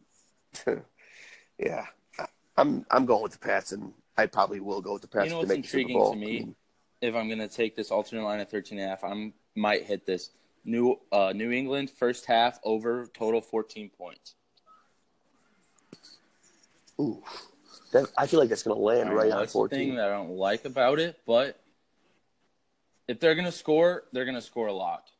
yeah, 1.58 1.86
I- 2.18 2.26
I'm 2.56 2.84
I'm 2.90 3.06
going 3.06 3.22
with 3.22 3.32
the 3.32 3.38
Pats, 3.38 3.72
and 3.72 3.92
I 4.18 4.26
probably 4.26 4.60
will 4.60 4.80
go 4.82 4.92
with 4.94 5.02
the 5.02 5.08
Pats 5.08 5.24
You 5.24 5.30
know 5.30 5.36
to 5.42 5.46
what's 5.46 5.54
intriguing 5.54 5.96
to 5.98 6.12
I 6.12 6.14
me? 6.16 6.26
mean, 6.26 6.54
if 7.00 7.14
I'm 7.14 7.28
gonna 7.28 7.48
take 7.48 7.76
this 7.76 7.90
alternate 7.90 8.24
line 8.24 8.40
at 8.40 8.50
13 8.50 8.78
and 8.78 8.86
a 8.86 8.88
half, 8.90 9.04
I 9.04 9.32
might 9.54 9.84
hit 9.84 10.04
this. 10.04 10.30
New 10.66 11.00
uh, 11.10 11.32
New 11.34 11.50
England 11.52 11.88
first 11.90 12.26
half 12.26 12.60
over 12.64 13.06
total 13.14 13.40
14 13.40 13.88
points. 13.96 14.34
ooh, 17.00 17.22
that, 17.92 18.10
I 18.18 18.26
feel 18.26 18.38
like 18.40 18.50
that's 18.50 18.62
going 18.62 18.76
to 18.76 18.82
land 18.82 19.14
right 19.14 19.30
know, 19.30 19.36
on 19.36 19.40
that's 19.40 19.54
the 19.54 19.68
thing 19.68 19.88
14. 19.92 19.94
that 19.96 20.08
I 20.10 20.12
don't 20.12 20.32
like 20.36 20.66
about 20.66 20.98
it, 20.98 21.18
but 21.26 21.58
if 23.10 23.18
they're 23.18 23.34
gonna 23.34 23.50
score, 23.52 24.04
they're 24.12 24.24
gonna 24.24 24.40
score 24.40 24.68
a 24.68 24.72
lot. 24.72 25.10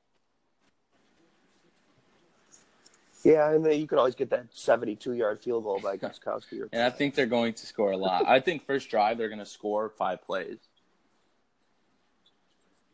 Yeah, 3.25 3.51
and 3.53 3.65
then 3.67 3.79
you 3.79 3.87
could 3.87 3.99
always 3.99 4.15
get 4.15 4.31
that 4.31 4.47
72 4.53 5.13
yard 5.13 5.41
field 5.41 5.65
goal 5.65 5.81
by 5.81 5.97
Gostkowski. 5.99 6.63
Or, 6.63 6.69
And 6.73 6.83
I 6.83 6.91
think 6.91 7.15
they're 7.15 7.27
going 7.27 7.53
to 7.55 7.67
score 7.67 7.91
a 7.91 7.97
lot. 7.97 8.27
I 8.27 8.41
think 8.41 8.65
first 8.65 8.89
drive 8.91 9.19
they're 9.19 9.29
gonna 9.29 9.45
score 9.45 9.91
five 9.91 10.23
plays. 10.23 10.59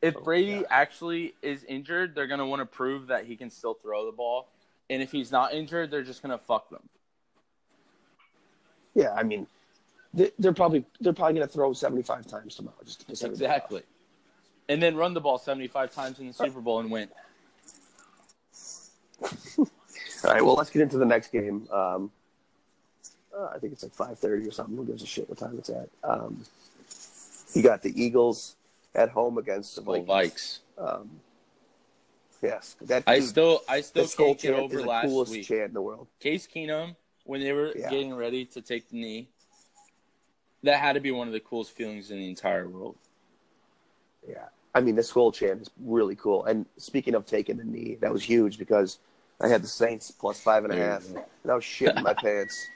If 0.02 0.16
Oh, 0.16 0.20
Brady 0.22 0.52
yeah. 0.52 0.62
actually 0.70 1.34
is 1.42 1.62
injured, 1.64 2.14
they're 2.14 2.26
gonna 2.26 2.46
want 2.46 2.60
to 2.60 2.66
prove 2.66 3.08
that 3.08 3.26
he 3.26 3.36
can 3.36 3.50
still 3.50 3.74
throw 3.74 4.06
the 4.06 4.12
ball. 4.16 4.48
And 4.88 5.02
if 5.02 5.12
he's 5.12 5.30
not 5.30 5.52
injured, 5.52 5.90
they're 5.90 6.02
just 6.02 6.22
gonna 6.22 6.38
fuck 6.38 6.70
them. 6.70 6.88
yeah, 8.94 9.12
I 9.14 9.22
mean, 9.24 9.46
they, 10.14 10.30
they're 10.38 10.54
probably 10.54 10.84
they're 11.00 11.12
probably 11.12 11.34
going 11.34 11.46
to 11.46 11.52
throw 11.52 11.72
75 11.74 12.26
times 12.26 12.54
tomorrow. 12.54 12.76
Just 12.84 13.00
to 13.00 13.26
everybody 13.26 13.46
off. 13.46 13.82
And 14.68 14.82
then 14.82 14.96
run 14.96 15.14
the 15.14 15.20
ball 15.20 15.38
75 15.38 15.94
times 15.94 16.18
in 16.18 16.26
the 16.26 16.32
Super 16.32 16.60
Bowl 16.60 16.80
and 16.80 16.90
win. 16.90 17.08
All 19.58 20.32
right, 20.32 20.44
well, 20.44 20.54
let's 20.54 20.70
get 20.70 20.82
into 20.82 20.98
the 20.98 21.04
next 21.04 21.30
game. 21.30 21.68
Um, 21.72 22.10
uh, 23.36 23.50
I 23.54 23.58
think 23.58 23.72
it's 23.72 23.82
like 23.82 23.92
5:30 23.94 24.48
or 24.48 24.50
something. 24.50 24.76
Who 24.76 24.84
gives 24.84 25.02
a 25.02 25.06
shit 25.06 25.28
what 25.28 25.38
time 25.38 25.56
it's 25.58 25.68
at? 25.70 25.88
Um, 26.02 26.44
you 27.54 27.62
got 27.62 27.82
the 27.82 27.92
Eagles 28.00 28.56
at 28.94 29.10
home 29.10 29.38
against 29.38 29.76
the 29.76 29.82
Vikings. 29.82 30.08
Vikes. 30.08 30.58
Um, 30.78 31.20
yes, 32.42 32.76
that 32.82 33.04
I 33.06 33.20
dude, 33.20 33.28
still 33.28 33.60
I 33.68 33.82
still 33.82 34.08
can't 34.08 34.38
get 34.38 34.54
over 34.54 34.78
is 34.78 34.84
the 34.84 35.00
coolest 35.02 35.32
week. 35.32 35.46
chant 35.46 35.68
in 35.68 35.74
the 35.74 35.82
world. 35.82 36.08
Case 36.18 36.48
Keenum, 36.52 36.96
when 37.24 37.40
they 37.40 37.52
were 37.52 37.72
Yeah. 37.76 37.90
getting 37.90 38.14
ready 38.14 38.44
to 38.46 38.60
take 38.62 38.88
the 38.88 38.96
knee, 38.96 39.28
that 40.62 40.80
had 40.80 40.94
to 40.94 41.00
be 41.00 41.10
one 41.12 41.26
of 41.28 41.32
the 41.34 41.40
coolest 41.40 41.72
feelings 41.72 42.10
in 42.10 42.18
the 42.18 42.28
entire 42.28 42.68
world. 42.68 42.96
Yeah, 44.26 44.46
I 44.76 44.80
mean, 44.82 44.94
this 44.94 45.08
whole 45.10 45.32
chant 45.32 45.62
is 45.62 45.70
really 45.82 46.14
cool. 46.16 46.44
And 46.44 46.66
speaking 46.76 47.14
of 47.14 47.24
taking 47.24 47.56
the 47.56 47.64
knee, 47.64 47.96
that 48.02 48.12
was 48.12 48.22
huge 48.22 48.58
because 48.58 48.98
I 49.40 49.48
had 49.48 49.62
the 49.62 49.68
Saints 49.68 50.10
plus 50.10 50.38
five 50.38 50.64
and 50.64 50.72
a 50.72 50.76
half, 50.76 51.06
and 51.06 51.12
a 51.12 51.14
There 51.14 51.22
you 51.22 51.22
half, 51.22 51.24
go. 51.24 51.30
and 51.44 51.52
I 51.52 51.54
was 51.54 51.64
shitting 51.64 52.02
my 52.02 52.12
pants. 52.26 52.68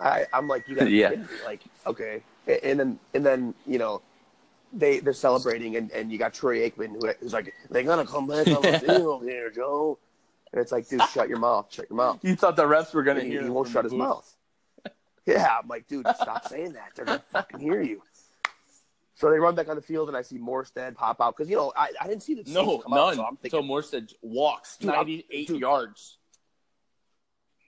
I, 0.00 0.24
I'm 0.32 0.48
like, 0.48 0.66
you 0.66 0.74
got 0.76 0.84
to 0.84 0.90
Yeah. 0.90 1.12
like, 1.44 1.60
okay, 1.86 2.22
and 2.62 2.80
then 2.80 2.98
and 3.12 3.24
then 3.26 3.54
you 3.66 3.78
know, 3.78 4.00
they 4.72 5.00
they're 5.00 5.12
celebrating, 5.12 5.76
and, 5.76 5.90
and 5.92 6.10
you 6.10 6.16
got 6.16 6.32
Troy 6.32 6.60
Aikman 6.70 6.92
who 6.94 7.12
who's 7.20 7.34
like, 7.34 7.52
they're 7.70 7.82
gonna 7.82 8.06
come 8.06 8.26
back 8.26 8.46
on 8.46 8.62
the 8.62 8.78
field 8.86 9.24
here, 9.24 9.50
Joe. 9.50 9.98
And 10.52 10.60
it's 10.62 10.72
like, 10.72 10.88
dude, 10.88 11.02
shut 11.12 11.28
your 11.28 11.38
mouth, 11.38 11.66
shut 11.70 11.90
your 11.90 11.98
mouth. 11.98 12.18
You 12.22 12.34
thought 12.34 12.56
the 12.56 12.64
refs 12.64 12.94
were 12.94 13.02
gonna 13.02 13.20
And 13.20 13.30
he, 13.30 13.38
he 13.38 13.50
won't 13.50 13.68
shut 13.68 13.84
his 13.84 13.92
mouth. 13.92 14.34
Yeah, 15.26 15.58
I'm 15.62 15.68
like, 15.68 15.86
dude, 15.86 16.06
stop 16.16 16.48
saying 16.48 16.72
that. 16.72 16.92
They're 16.96 17.04
gonna 17.04 17.22
fucking 17.30 17.60
hear 17.60 17.82
you. 17.82 18.02
So 19.20 19.30
they 19.30 19.38
run 19.38 19.54
back 19.54 19.68
on 19.68 19.76
the 19.76 19.82
field, 19.82 20.08
and 20.08 20.16
I 20.16 20.22
see 20.22 20.38
Morstead 20.38 20.94
pop 20.94 21.20
out 21.20 21.36
because 21.36 21.50
you 21.50 21.54
know 21.56 21.74
I, 21.76 21.90
I 22.00 22.06
didn't 22.08 22.22
see 22.22 22.32
the 22.32 22.50
No, 22.50 22.78
come 22.78 22.94
out, 22.94 22.96
none. 23.08 23.14
so 23.16 23.24
I'm 23.26 23.38
Until 23.44 23.62
Morstead 23.62 24.14
walks 24.22 24.78
98 24.82 25.46
dude. 25.46 25.60
yards. 25.60 26.16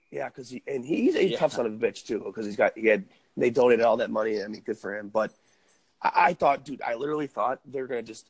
yeah, 0.09 0.29
because 0.29 0.49
he 0.49 0.63
and 0.67 0.83
he's 0.83 1.13
a 1.15 1.23
Yeah. 1.27 1.37
tough 1.37 1.51
son 1.53 1.67
of 1.67 1.73
a 1.73 1.77
bitch 1.77 2.07
too 2.07 2.23
because 2.25 2.47
he's 2.47 2.55
got 2.55 2.75
he 2.75 2.87
had 2.87 3.05
they 3.37 3.51
donated 3.51 3.85
all 3.85 3.97
that 3.97 4.09
money. 4.09 4.41
I 4.41 4.47
mean, 4.47 4.61
good 4.61 4.79
for 4.79 4.97
him. 4.97 5.09
But 5.09 5.31
I, 6.01 6.11
I 6.29 6.33
thought, 6.33 6.65
dude, 6.65 6.81
I 6.81 6.95
literally 6.95 7.27
thought 7.27 7.59
they're 7.65 7.85
gonna 7.85 8.01
just 8.01 8.25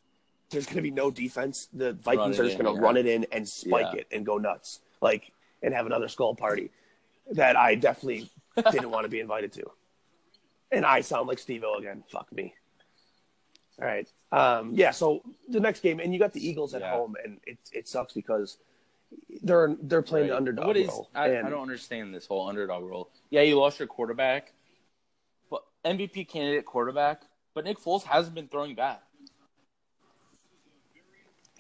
there's 0.50 0.66
gonna 0.66 0.82
be 0.82 0.92
no 0.92 1.10
defense. 1.10 1.70
The 1.72 1.94
Vikings 1.94 2.38
are 2.42 2.44
just 2.44 2.60
in, 2.60 2.66
gonna 2.66 2.76
yeah. 2.78 2.86
run 2.86 2.98
it 2.98 3.06
in 3.06 3.26
and 3.32 3.48
spike 3.48 3.88
Yeah. 3.94 4.02
it 4.02 4.08
and 4.12 4.26
go 4.26 4.38
nuts, 4.38 4.82
like 5.00 5.32
and 5.62 5.74
have 5.74 5.86
another 5.86 6.10
skull 6.10 6.36
party 6.36 6.72
that 7.32 7.56
I 7.56 7.76
definitely 7.76 8.30
didn't 8.72 8.92
want 8.92 9.06
to 9.06 9.10
be 9.10 9.22
invited 9.22 9.54
to. 9.54 9.64
And 10.74 10.86
I 10.86 11.00
sound 11.00 11.30
like 11.30 11.40
Steve 11.40 11.64
O 11.64 11.76
again. 11.78 12.04
Fuck 12.12 12.30
me. 12.34 12.54
All 13.82 13.88
right. 13.88 14.08
Um, 14.32 14.72
yeah. 14.76 14.92
So 14.92 15.24
the 15.50 15.60
next 15.60 15.82
game, 15.82 16.00
and 16.00 16.14
you 16.14 16.20
got 16.20 16.34
the 16.34 16.46
Eagles 16.48 16.74
at 16.74 16.82
Yeah. 16.82 16.92
home, 16.96 17.16
and 17.24 17.40
it 17.46 17.58
it 17.72 17.88
sucks 17.88 18.14
because 18.14 18.58
they're 19.44 19.76
they're 19.82 20.02
playing 20.02 20.28
the 20.28 20.34
Right. 20.34 20.38
underdog 20.38 20.68
What 20.68 20.78
is? 20.78 20.88
role. 20.88 21.10
I, 21.16 21.30
and 21.30 21.48
I 21.48 21.50
don't 21.50 21.62
understand 21.62 22.14
this 22.14 22.26
whole 22.28 22.48
underdog 22.48 22.84
role. 22.84 23.10
Yeah, 23.30 23.42
you 23.42 23.60
lost 23.60 23.80
your 23.80 23.88
quarterback, 23.88 24.54
but 25.50 25.64
MVP 25.86 26.28
candidate 26.28 26.66
quarterback. 26.66 27.24
But 27.56 27.66
Nick 27.66 27.78
Foles 27.80 28.04
hasn't 28.04 28.34
been 28.36 28.48
throwing 28.48 28.74
bad. 28.76 28.98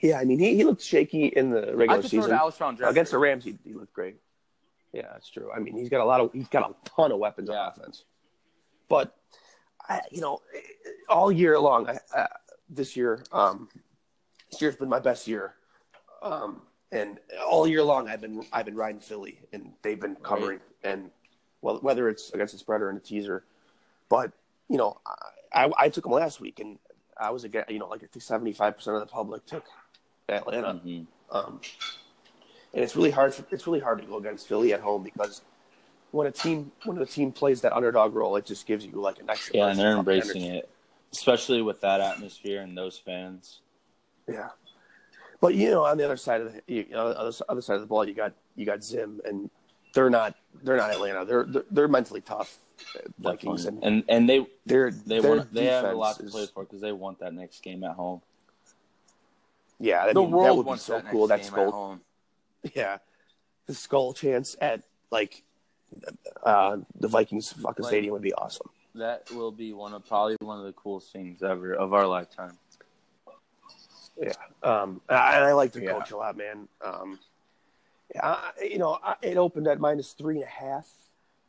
Yeah, 0.02 0.20
I 0.20 0.26
mean 0.26 0.40
he, 0.40 0.56
he 0.56 0.64
looked 0.64 0.82
shaky 0.82 1.28
in 1.28 1.50
the 1.50 1.76
regular 1.76 2.02
season 2.02 2.30
to 2.32 2.36
Alshon 2.36 2.72
Jeffery. 2.78 2.90
against 2.92 3.12
the 3.12 3.18
Rams. 3.18 3.44
He, 3.46 3.58
he 3.64 3.74
looked 3.74 3.94
great. 3.94 4.18
Yeah, 4.92 5.08
that's 5.14 5.30
true. 5.30 5.50
I 5.52 5.60
mean 5.60 5.78
he's 5.78 5.90
got 5.90 6.02
a 6.02 6.06
lot 6.06 6.20
of 6.20 6.32
he's 6.34 6.48
got 6.50 6.70
a 6.70 6.90
ton 6.90 7.12
of 7.12 7.20
weapons 7.20 7.50
Yeah. 7.52 7.60
on 7.60 7.70
offense, 7.72 8.04
but 8.90 9.16
I, 9.90 10.02
you 10.12 10.22
know 10.22 10.42
all 11.10 11.32
year 11.32 11.60
long 11.60 11.90
I, 11.90 12.00
uh, 12.16 12.28
this 12.70 12.96
year 12.96 13.24
um, 13.32 13.70
this 14.52 14.62
year's 14.62 14.76
been 14.76 14.90
my 14.90 15.00
best 15.00 15.28
year, 15.28 15.56
um, 16.22 16.62
and 16.92 17.20
all 17.46 17.68
year 17.68 17.84
long 17.84 18.08
I've 18.08 18.22
been 18.22 18.46
I've 18.52 18.66
been 18.66 18.76
riding 18.76 19.02
Philly 19.02 19.40
and 19.52 19.74
they've 19.82 20.00
been 20.00 20.16
covering 20.16 20.60
and 20.84 21.10
well 21.62 21.80
whether 21.82 22.08
it's 22.10 22.32
against 22.32 22.54
the 22.54 22.60
spread 22.60 22.82
or 22.82 22.90
in 22.90 22.98
a 22.98 23.00
teaser, 23.02 23.44
but 24.10 24.32
you 24.70 24.78
know 24.78 24.98
I, 25.54 25.66
I, 25.66 25.72
I 25.78 25.90
took 25.90 26.04
them 26.06 26.14
last 26.14 26.40
week 26.40 26.60
and 26.60 26.80
I 27.18 27.30
was 27.32 27.44
again 27.44 27.66
you 27.70 27.80
know 27.80 27.88
like 27.88 28.04
I 28.04 28.08
think 28.08 28.24
seventy 28.24 28.54
five 28.54 28.76
percent 28.76 28.96
of 28.96 29.02
the 29.02 29.08
public 29.08 29.46
took 29.46 29.66
Atlanta. 30.30 30.80
Mhm. 30.84 31.08
Um, 31.32 31.62
and 32.74 32.84
it's 32.84 32.96
really 32.96 33.12
hard. 33.12 33.34
For, 33.34 33.46
it's 33.52 33.68
really 33.68 33.80
hard 33.80 34.02
to 34.02 34.08
go 34.08 34.18
against 34.18 34.48
Philly 34.48 34.74
at 34.74 34.82
home 34.82 35.04
because 35.04 35.42
when 36.14 36.28
a 36.28 36.32
team 36.32 36.72
when 36.86 37.00
a 37.00 37.06
team 37.08 37.32
plays 37.32 37.62
that 37.62 37.74
underdog 37.74 38.14
role, 38.14 38.36
it 38.36 38.46
just 38.46 38.68
gives 38.68 38.86
you 38.86 38.92
like 38.94 39.20
an 39.20 39.30
extra. 39.30 39.58
Yeah, 39.58 39.68
and 39.70 39.80
they're 39.80 39.98
embracing 39.98 40.44
energy. 40.44 40.58
it, 40.60 40.70
especially 41.12 41.64
with 41.64 41.82
that 41.82 42.02
atmosphere 42.02 42.62
and 42.62 42.78
those 42.78 43.00
fans. 43.00 43.62
Yeah, 44.28 44.50
but 45.42 45.56
you 45.56 45.72
know, 45.72 45.84
on 45.84 45.98
the 45.98 46.06
other 46.06 46.16
side 46.16 46.42
of 46.42 46.54
the 46.54 46.62
you 46.68 46.86
know, 46.92 47.08
other, 47.08 47.36
other 47.50 47.62
side 47.62 47.76
of 47.76 47.82
the 47.82 47.88
ball, 47.88 48.08
you 48.08 48.14
got 48.14 48.34
you 48.56 48.64
got 48.64 48.84
Zim, 48.84 49.22
and 49.26 49.50
they're 49.96 50.12
not 50.12 50.36
they're 50.62 50.78
not 50.78 50.92
Atlanta. 50.92 51.26
They're 51.26 51.46
they're, 51.46 51.66
they're 51.72 51.88
mentally 51.88 52.22
tough 52.22 52.60
uh, 52.96 53.00
Vikings, 53.18 53.66
and 53.66 53.84
and 53.84 54.04
and 54.08 54.30
they 54.30 54.46
they're 54.68 54.92
they 54.92 55.20
their 55.20 55.38
want 55.38 55.52
they 55.52 55.66
have 55.66 55.86
a 55.86 55.94
lot 55.96 56.18
to 56.18 56.26
play 56.26 56.46
for 56.46 56.64
because 56.64 56.80
they 56.80 56.92
want 56.92 57.20
that 57.22 57.34
next 57.34 57.64
game 57.64 57.84
at 57.84 57.96
home. 57.96 58.22
Yeah, 59.80 60.04
I 60.04 60.14
the 60.14 60.22
mean, 60.22 60.30
that 60.30 60.38
world 60.38 60.68
would 60.68 60.74
be 60.74 60.78
so 60.78 60.94
that 60.94 61.10
cool. 61.10 61.28
next 61.28 61.50
That 61.50 61.52
skull, 61.52 62.00
yeah, 62.76 62.98
the 63.66 63.74
skull 63.74 64.14
chance 64.14 64.56
at 64.62 64.84
like 65.10 65.44
uh, 66.44 66.78
the 67.00 67.08
Vikings 67.08 67.52
fucking 67.54 67.84
Like- 67.84 67.90
stadium 67.92 68.14
would 68.14 68.22
be 68.22 68.34
awesome. 68.34 68.68
That 68.96 69.30
will 69.32 69.52
be 69.52 69.74
one 69.74 69.94
of 69.94 70.06
probably 70.08 70.36
one 70.40 70.60
of 70.60 70.66
the 70.66 70.74
coolest 70.74 71.12
things 71.12 71.42
ever 71.42 71.74
of 71.74 71.94
our 71.94 72.06
lifetime. 72.06 72.58
Yeah, 74.22 74.34
um, 74.62 75.02
and 75.10 75.18
I, 75.18 75.50
I 75.50 75.54
like 75.54 75.72
the 75.72 75.82
Yeah. 75.82 75.94
coach 75.94 76.12
a 76.12 76.18
lot, 76.18 76.38
man. 76.38 76.68
Um, 76.86 77.18
yeah, 78.14 78.24
I, 78.28 78.52
you 78.64 78.78
know, 78.78 79.00
I, 79.04 79.16
it 79.24 79.38
opened 79.38 79.68
at 79.68 79.80
minus 79.80 80.14
three 80.14 80.36
and 80.36 80.44
a 80.44 80.48
half, 80.48 80.88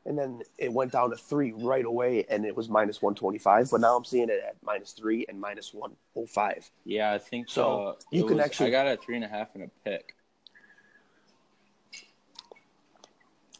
and 0.07 0.19
then 0.19 0.41
it 0.57 0.73
went 0.73 0.93
down 0.93 1.11
to 1.11 1.17
three 1.17 1.53
right 1.53 1.85
away, 1.85 2.25
and 2.31 2.47
it 2.47 2.57
was 2.57 2.71
minus 2.71 3.03
one 3.03 3.15
twenty 3.15 3.37
five. 3.39 3.71
But 3.71 3.83
now 3.83 3.95
I'm 3.95 4.05
seeing 4.07 4.31
it 4.31 4.43
at 4.43 4.57
minus 4.63 4.93
three 4.93 5.27
and 5.29 5.39
minus 5.39 5.75
one 5.75 5.93
oh 6.17 6.25
five. 6.25 6.71
Yeah, 6.87 7.13
I 7.13 7.19
think 7.19 7.51
So, 7.51 7.89
uh, 7.89 7.95
you 8.11 8.25
can 8.25 8.39
was- 8.39 8.47
actually- 8.47 8.69
I 8.69 8.71
got 8.71 8.87
a 8.87 8.97
three 8.97 9.17
and 9.17 9.25
a 9.25 9.29
half 9.29 9.55
and 9.55 9.65
a 9.65 9.69
pick. 9.85 10.15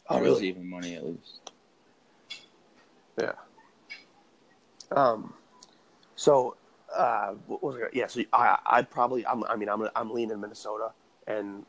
Oh, 0.09 0.17
It 0.17 0.21
was 0.21 0.29
really? 0.33 0.47
even 0.49 0.69
money 0.69 0.95
at 0.95 1.05
least. 1.05 1.51
Yeah. 3.19 3.31
Um. 4.91 5.33
So, 6.15 6.55
uh, 6.95 7.31
what 7.47 7.63
was 7.63 7.75
it? 7.77 7.89
Yeah. 7.93 8.07
So 8.07 8.21
I, 8.31 8.57
I 8.65 8.81
probably, 8.83 9.25
I'm, 9.25 9.43
I 9.45 9.55
mean, 9.55 9.69
I'm, 9.69 9.87
I'm 9.95 10.11
leaning 10.11 10.39
Minnesota, 10.39 10.91
and 11.27 11.65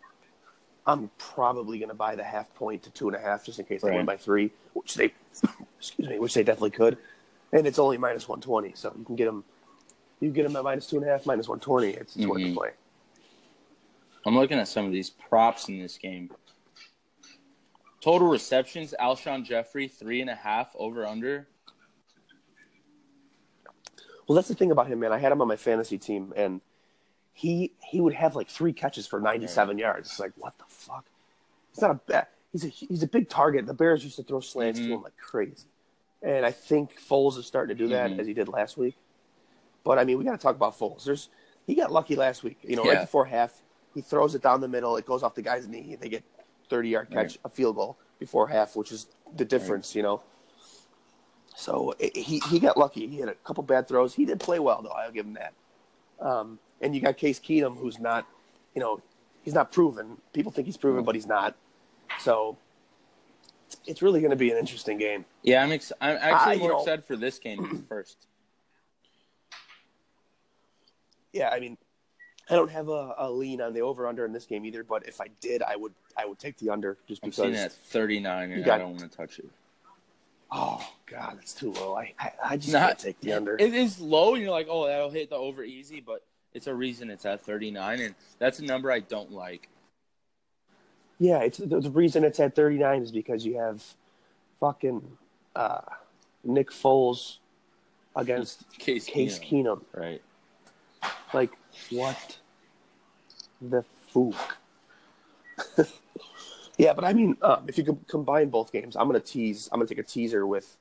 I'm 0.87 1.11
probably 1.19 1.79
going 1.79 1.89
to 1.89 1.95
buy 1.95 2.15
the 2.15 2.23
half 2.25 2.53
point 2.55 2.83
to 2.85 2.91
two 2.91 3.09
and 3.09 3.17
a 3.17 3.21
half 3.21 3.45
just 3.45 3.59
in 3.59 3.65
case 3.65 3.83
they 3.83 3.91
win 3.91 4.07
by 4.07 4.17
three, 4.17 4.51
which 4.75 4.95
they, 4.95 5.13
excuse 5.79 6.09
me, 6.09 6.19
which 6.19 6.35
they 6.35 6.43
definitely 6.45 6.71
could, 6.71 6.99
and 7.53 7.67
it's 7.67 7.79
only 7.79 7.99
minus 7.99 8.29
one 8.29 8.41
twenty, 8.41 8.73
so 8.75 8.95
you 8.97 9.05
can 9.05 9.17
get 9.17 9.25
them, 9.25 9.45
you 10.21 10.31
get 10.31 10.45
them 10.45 10.55
at 10.57 10.63
minus 10.63 10.87
two 10.87 10.97
and 10.99 11.07
a 11.07 11.09
half, 11.09 11.27
minus 11.27 11.49
one 11.49 11.59
twenty. 11.61 11.91
It's, 11.91 12.15
it's 12.17 12.27
worth 12.27 12.43
the 12.43 12.51
Mhm. 12.51 12.55
play. 12.55 12.71
I'm 14.27 14.35
looking 14.37 14.59
at 14.59 14.69
some 14.69 14.85
of 14.87 14.93
these 14.93 15.11
props 15.11 15.69
in 15.69 15.79
this 15.81 15.99
game. 15.99 16.31
Total 18.07 18.29
receptions: 18.29 18.95
Alshon 19.01 19.45
Jeffery 19.45 19.89
three 19.89 20.21
and 20.21 20.31
a 20.31 20.35
half 20.37 20.71
over 20.79 21.05
under. 21.05 21.49
Well, 24.29 24.37
that's 24.37 24.47
the 24.47 24.55
thing 24.55 24.71
about 24.71 24.87
him, 24.87 25.01
man. 25.01 25.13
I 25.13 25.19
had 25.19 25.33
him 25.33 25.43
on 25.43 25.49
my 25.49 25.57
fantasy 25.57 25.99
team, 25.99 26.33
and 26.37 26.61
he 27.33 27.73
he 27.85 28.01
would 28.01 28.15
have 28.15 28.37
like 28.37 28.49
three 28.49 28.73
catches 28.73 29.09
for 29.09 29.21
97 29.21 29.77
yards. 29.77 30.09
It's 30.09 30.21
like, 30.21 30.31
what 30.37 30.57
the 30.57 30.65
fuck? 30.69 31.05
He's 31.73 31.83
not 31.83 31.91
a 31.91 31.95
bad. 31.95 32.29
He's 32.53 32.65
a 32.65 32.69
he's 32.69 33.03
a 33.03 33.09
big 33.09 33.29
target. 33.29 33.67
The 33.67 33.75
Bears 33.75 34.05
used 34.05 34.15
to 34.17 34.23
throw 34.23 34.39
slants 34.39 34.79
Mhm. 34.79 34.85
to 34.87 34.93
him 34.95 35.03
like 35.03 35.17
crazy, 35.17 35.67
and 36.23 36.47
I 36.47 36.53
think 36.53 36.97
Foles 37.01 37.37
is 37.37 37.47
starting 37.47 37.77
to 37.77 37.85
do 37.85 37.89
that 37.91 38.13
Mhm. 38.13 38.21
as 38.21 38.29
he 38.29 38.35
did 38.35 38.47
last 38.47 38.77
week. 38.77 38.95
But 39.83 39.99
I 39.99 40.05
mean, 40.05 40.17
we 40.17 40.25
got 40.25 40.31
to 40.31 40.39
talk 40.39 40.55
about 40.55 40.79
Foles. 40.79 41.03
There's 41.03 41.29
he 41.67 41.75
got 41.75 41.91
lucky 41.91 42.15
last 42.15 42.45
week. 42.45 42.59
You 42.63 42.77
know, 42.77 42.85
right 42.85 43.01
before 43.01 43.25
half, 43.25 43.63
he 43.95 44.01
throws 44.01 44.37
it 44.37 44.43
down 44.43 44.61
the 44.61 44.69
middle. 44.69 44.97
It 44.97 45.07
goes 45.07 45.25
off 45.25 45.35
the 45.35 45.43
guy's 45.43 45.67
knee. 45.67 45.95
and 45.95 46.01
They 46.01 46.09
get 46.09 46.23
30 46.69 46.89
yard 46.89 47.11
catch, 47.11 47.17
Right. 47.17 47.39
a 47.45 47.49
field 47.49 47.77
goal 47.77 47.97
before 48.19 48.49
half, 48.49 48.77
which 48.77 48.93
is 48.93 49.07
the 49.37 49.45
difference. 49.45 49.95
You 49.95 50.03
know. 50.03 50.23
So 51.57 51.95
it, 51.99 52.17
he 52.17 52.39
he 52.51 52.59
got 52.61 52.77
lucky. 52.77 53.07
He 53.07 53.19
had 53.19 53.29
a 53.29 53.35
couple 53.35 53.63
bad 53.63 53.89
throws. 53.89 54.15
He 54.15 54.25
did 54.27 54.41
play 54.41 54.59
well 54.59 54.83
though. 54.83 54.91
I'll 54.91 55.11
give 55.13 55.27
him 55.27 55.35
that. 55.35 55.55
Um, 56.21 56.59
and 56.81 56.95
you 56.95 57.01
got 57.01 57.17
Case 57.17 57.39
Keenum, 57.41 57.77
who's 57.79 57.99
not, 57.99 58.27
you 58.75 58.81
know, 58.81 59.01
he's 59.43 59.55
not 59.55 59.73
proven. 59.73 60.19
People 60.33 60.53
think 60.53 60.67
he's 60.67 60.77
proven, 60.77 61.05
but 61.05 61.15
he's 61.15 61.27
not. 61.27 61.55
So 62.21 62.57
it's, 63.87 64.01
really 64.03 64.21
going 64.21 64.31
to 64.31 64.37
be 64.37 64.51
an 64.51 64.57
interesting 64.59 64.97
game. 64.99 65.25
Yeah, 65.43 65.63
I'm 65.63 65.73
ex- 65.73 65.93
I'm 66.01 66.17
actually 66.21 66.55
you 66.57 66.61
more 66.61 66.71
know- 66.71 66.79
excited 66.81 67.05
for 67.05 67.17
this 67.17 67.39
game 67.39 67.85
first. 67.89 68.27
Yeah, 71.33 71.51
I 71.51 71.61
mean, 71.61 71.77
I 72.49 72.55
don't 72.55 72.71
have 72.71 72.89
a, 72.89 73.15
a 73.19 73.31
lean 73.31 73.61
on 73.61 73.73
the 73.73 73.81
over 73.81 74.07
under 74.07 74.25
in 74.25 74.33
this 74.33 74.47
game 74.47 74.65
either. 74.65 74.85
But 74.85 75.07
if 75.09 75.21
I 75.21 75.27
did, 75.41 75.63
I 75.63 75.77
would 75.77 75.93
I 76.17 76.27
would 76.27 76.39
take 76.39 76.57
the 76.59 76.71
under 76.71 76.97
just 77.09 77.21
because. 77.23 77.39
I'm 77.39 77.51
because. 77.51 77.59
seeing 77.59 77.65
it 77.67 77.73
at 77.73 77.73
39, 77.73 78.53
and 78.53 78.65
got- 78.65 78.75
I 78.75 78.79
don't 78.79 78.91
want 78.97 79.11
to 79.11 79.17
touch 79.17 79.39
it. 79.39 79.49
Oh 80.53 80.81
God, 81.07 81.39
that's 81.39 81.53
too 81.53 81.73
low. 81.73 81.97
I 81.97 82.15
I, 82.21 82.33
I 82.45 82.57
just 82.57 82.73
Not- 82.73 82.87
can't 82.89 82.99
take 83.01 83.21
the 83.21 83.33
under. 83.33 83.57
It 83.57 83.75
is 83.75 84.01
low, 84.01 84.35
and 84.35 84.43
you're 84.43 84.53
like, 84.53 84.69
oh, 84.71 84.87
that'll 84.87 85.11
hit 85.11 85.31
the 85.31 85.37
over 85.37 85.65
easy, 85.65 86.01
but 86.01 86.23
it's 86.55 86.69
a 86.69 86.75
reason 86.75 87.11
it's 87.11 87.27
at 87.27 87.41
39, 87.41 88.01
and 88.01 88.15
that's 88.39 88.61
a 88.61 88.65
number 88.65 88.93
I 88.93 89.01
don't 89.01 89.33
like. 89.33 89.69
Yeah, 91.19 91.39
it's 91.39 91.59
the, 91.59 91.81
the 91.81 91.91
reason 91.91 92.25
it's 92.25 92.39
at 92.41 92.55
39 92.55 93.03
is 93.03 93.11
because 93.11 93.45
you 93.45 93.57
have 93.59 93.83
fucking 94.61 95.03
uh, 95.57 95.81
Nick 96.45 96.71
Foles 96.71 97.39
against 98.15 98.69
Case, 98.79 99.07
Case 99.07 99.39
Keenum. 99.39 99.83
Keenum. 99.95 100.01
Right. 100.01 100.23
Like 101.33 101.51
what 101.91 102.39
the 103.61 103.85
fook? 104.13 104.35
yeah, 106.79 106.93
but 106.93 107.05
I 107.05 107.13
mean, 107.13 107.37
um, 107.43 107.65
if 107.69 107.79
you 107.79 107.85
could 107.85 108.07
combine 108.09 108.49
both 108.51 108.73
games, 108.73 108.97
I'm 108.97 109.07
gonna 109.07 109.21
tease. 109.21 109.69
I'm 109.73 109.79
gonna 109.79 109.89
take 109.89 109.99
a 109.99 110.03
teaser 110.03 110.47
with 110.47 110.77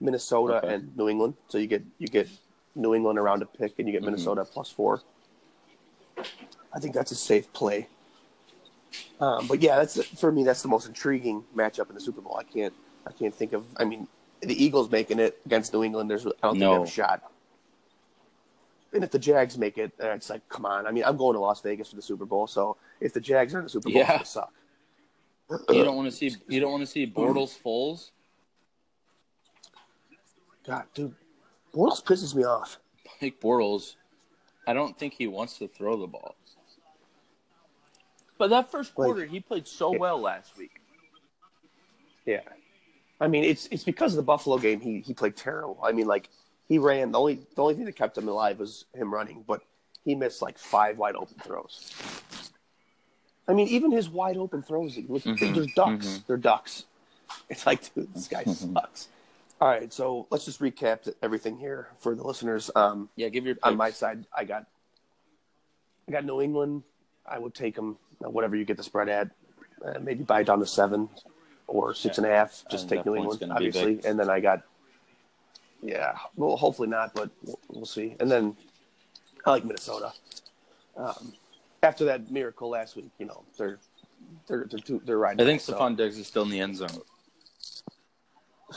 Minnesota 0.00 0.56
Okay. 0.58 0.74
and 0.74 0.96
New 0.96 1.08
England. 1.08 1.34
So 1.48 1.58
you 1.58 1.66
get 1.66 1.82
you 1.98 2.08
get 2.08 2.28
New 2.74 2.94
England 2.94 3.18
around 3.18 3.42
a 3.42 3.46
pick, 3.46 3.78
and 3.78 3.86
you 3.88 3.92
get 3.92 4.02
Mhm. 4.02 4.06
Minnesota 4.06 4.44
plus 4.44 4.70
four. 4.70 5.02
I 6.72 6.78
think 6.80 6.94
that's 6.94 7.12
a 7.12 7.16
safe 7.16 7.52
play. 7.52 7.88
Um, 9.20 9.46
but 9.46 9.60
yeah, 9.60 9.76
that's 9.76 10.02
for 10.18 10.32
me. 10.32 10.42
That's 10.44 10.62
the 10.62 10.68
most 10.68 10.86
intriguing 10.86 11.44
matchup 11.54 11.88
in 11.88 11.94
the 11.94 12.00
Super 12.00 12.20
Bowl. 12.20 12.36
I 12.36 12.44
can't 12.44 12.74
I 13.06 13.12
can't 13.12 13.34
think 13.34 13.52
of. 13.52 13.64
I 13.76 13.84
mean, 13.84 14.06
the 14.40 14.64
Eagles 14.64 14.90
making 14.90 15.18
it 15.18 15.40
against 15.44 15.72
New 15.72 15.82
England. 15.82 16.10
There's 16.10 16.26
I 16.26 16.30
don't 16.42 16.52
think 16.52 16.60
they 16.60 16.66
have 16.66 16.82
a 16.82 16.86
shot. 16.86 17.31
And 18.94 19.02
if 19.02 19.10
the 19.10 19.18
Jags 19.18 19.56
make 19.56 19.78
it, 19.78 19.92
uh, 20.02 20.10
it's 20.10 20.28
like, 20.28 20.46
come 20.48 20.66
on. 20.66 20.86
I 20.86 20.90
mean, 20.90 21.04
I'm 21.04 21.16
going 21.16 21.34
to 21.34 21.40
Las 21.40 21.60
Vegas 21.62 21.88
for 21.90 21.96
the 21.96 22.02
Super 22.02 22.26
Bowl, 22.26 22.46
so 22.46 22.76
if 23.00 23.12
the 23.14 23.20
Jags 23.20 23.54
are 23.54 23.58
in 23.58 23.64
the 23.64 23.70
Super 23.70 23.88
Bowl, 23.88 23.98
Yeah. 23.98 24.20
it's 24.20 24.30
suck. 24.30 24.52
You 25.70 25.84
don't 25.84 25.96
want 25.96 26.10
to 26.10 26.16
see 26.16 26.34
you 26.48 26.60
don't 26.60 26.70
want 26.72 26.82
to 26.82 26.86
see 26.86 27.06
Bortles 27.06 27.58
Foles. 27.62 28.10
God, 30.66 30.84
dude, 30.94 31.14
Bortles 31.74 32.02
pisses 32.02 32.34
me 32.34 32.44
off. 32.44 32.78
Like 33.20 33.40
Bortles, 33.40 33.96
I 34.66 34.72
don't 34.72 34.98
think 34.98 35.14
he 35.14 35.26
wants 35.26 35.58
to 35.58 35.68
throw 35.68 35.96
the 35.96 36.06
ball. 36.06 36.36
But 38.38 38.50
that 38.50 38.70
first 38.70 38.96
Like- 38.98 39.06
quarter, 39.06 39.24
he 39.26 39.40
played 39.40 39.66
so 39.66 39.92
Yeah. 39.92 39.98
well 39.98 40.18
last 40.20 40.56
week. 40.56 40.80
Yeah, 42.24 42.40
I 43.20 43.26
mean, 43.28 43.44
it's 43.44 43.66
it's 43.66 43.84
because 43.84 44.12
of 44.12 44.16
the 44.16 44.22
Buffalo 44.22 44.58
game. 44.58 44.80
He 44.80 45.00
he 45.00 45.12
played 45.12 45.36
terrible. 45.36 45.78
I 45.82 45.92
mean, 45.92 46.06
like 46.06 46.30
he 46.72 46.78
ran. 46.78 47.12
The 47.12 47.18
only 47.20 47.34
the 47.54 47.60
only 47.62 47.74
thing 47.74 47.84
that 47.84 47.96
kept 47.96 48.16
him 48.16 48.28
alive 48.28 48.58
was 48.58 48.86
him 48.94 49.12
running, 49.12 49.44
but 49.46 49.60
he 50.06 50.14
missed 50.14 50.40
like 50.40 50.56
five 50.56 50.96
wide 50.96 51.16
open 51.16 51.36
throws. 51.44 51.92
I 53.46 53.52
mean, 53.52 53.68
even 53.68 53.90
his 53.90 54.08
wide 54.08 54.38
open 54.38 54.62
throws, 54.62 54.96
look, 54.96 55.22
Mhm, 55.22 55.54
they're 55.54 55.66
ducks. 55.66 56.06
mhm. 56.06 56.26
They're 56.26 56.36
ducks. 56.38 56.84
It's 57.50 57.66
like, 57.66 57.92
dude, 57.94 58.12
this 58.14 58.28
guy 58.28 58.44
Mhm. 58.44 58.72
sucks. 58.74 59.08
All 59.60 59.68
right, 59.68 59.92
so 59.92 60.26
let's 60.30 60.44
just 60.46 60.60
recap 60.60 61.12
everything 61.22 61.58
here 61.58 61.88
for 61.98 62.14
the 62.14 62.22
listeners. 62.26 62.70
Um, 62.74 63.10
Yeah, 63.16 63.28
give 63.28 63.44
your 63.46 63.56
on 63.62 63.76
my 63.76 63.90
side, 63.90 64.24
I 64.34 64.44
got 64.44 64.64
I 66.08 66.12
got 66.12 66.24
New 66.24 66.40
England. 66.40 66.82
I 67.26 67.38
would 67.38 67.54
take 67.54 67.74
them 67.74 67.98
whatever 68.18 68.56
you 68.56 68.64
get 68.64 68.76
the 68.78 68.82
spread 68.82 69.08
at. 69.10 69.28
Uh, 69.84 69.98
maybe 70.00 70.24
buy 70.24 70.40
it 70.40 70.44
down 70.44 70.58
to 70.60 70.66
seven 70.66 71.08
or 71.66 71.92
six 71.94 72.16
Yeah. 72.16 72.24
and 72.24 72.32
a 72.32 72.36
half. 72.36 72.64
Just 72.70 72.88
think 72.88 73.00
take 73.00 73.06
New 73.06 73.16
England, 73.16 73.52
obviously. 73.52 74.00
And 74.04 74.18
then 74.18 74.28
I 74.30 74.40
got 74.40 74.62
yeah. 75.82 76.16
Well, 76.36 76.56
hopefully 76.56 76.88
not, 76.88 77.14
but 77.14 77.30
we'll, 77.42 77.60
we'll 77.68 77.86
see. 77.86 78.16
And 78.20 78.30
then 78.30 78.56
I 79.44 79.50
like 79.50 79.64
Minnesota. 79.64 80.12
Um, 80.96 81.32
after 81.82 82.04
that 82.04 82.30
miracle 82.30 82.70
last 82.70 82.96
week, 82.96 83.10
you 83.18 83.26
know 83.26 83.42
they're 83.58 83.78
they're 84.46 84.66
they're 84.70 84.80
too, 84.80 85.02
they're 85.04 85.18
riding. 85.18 85.40
I 85.40 85.44
think 85.44 85.60
so 85.60 85.74
Stefon 85.74 85.96
Diggs 85.96 86.18
is 86.18 86.26
still 86.26 86.44
in 86.44 86.50
the 86.50 86.60
end 86.60 86.76
zone. 86.76 86.88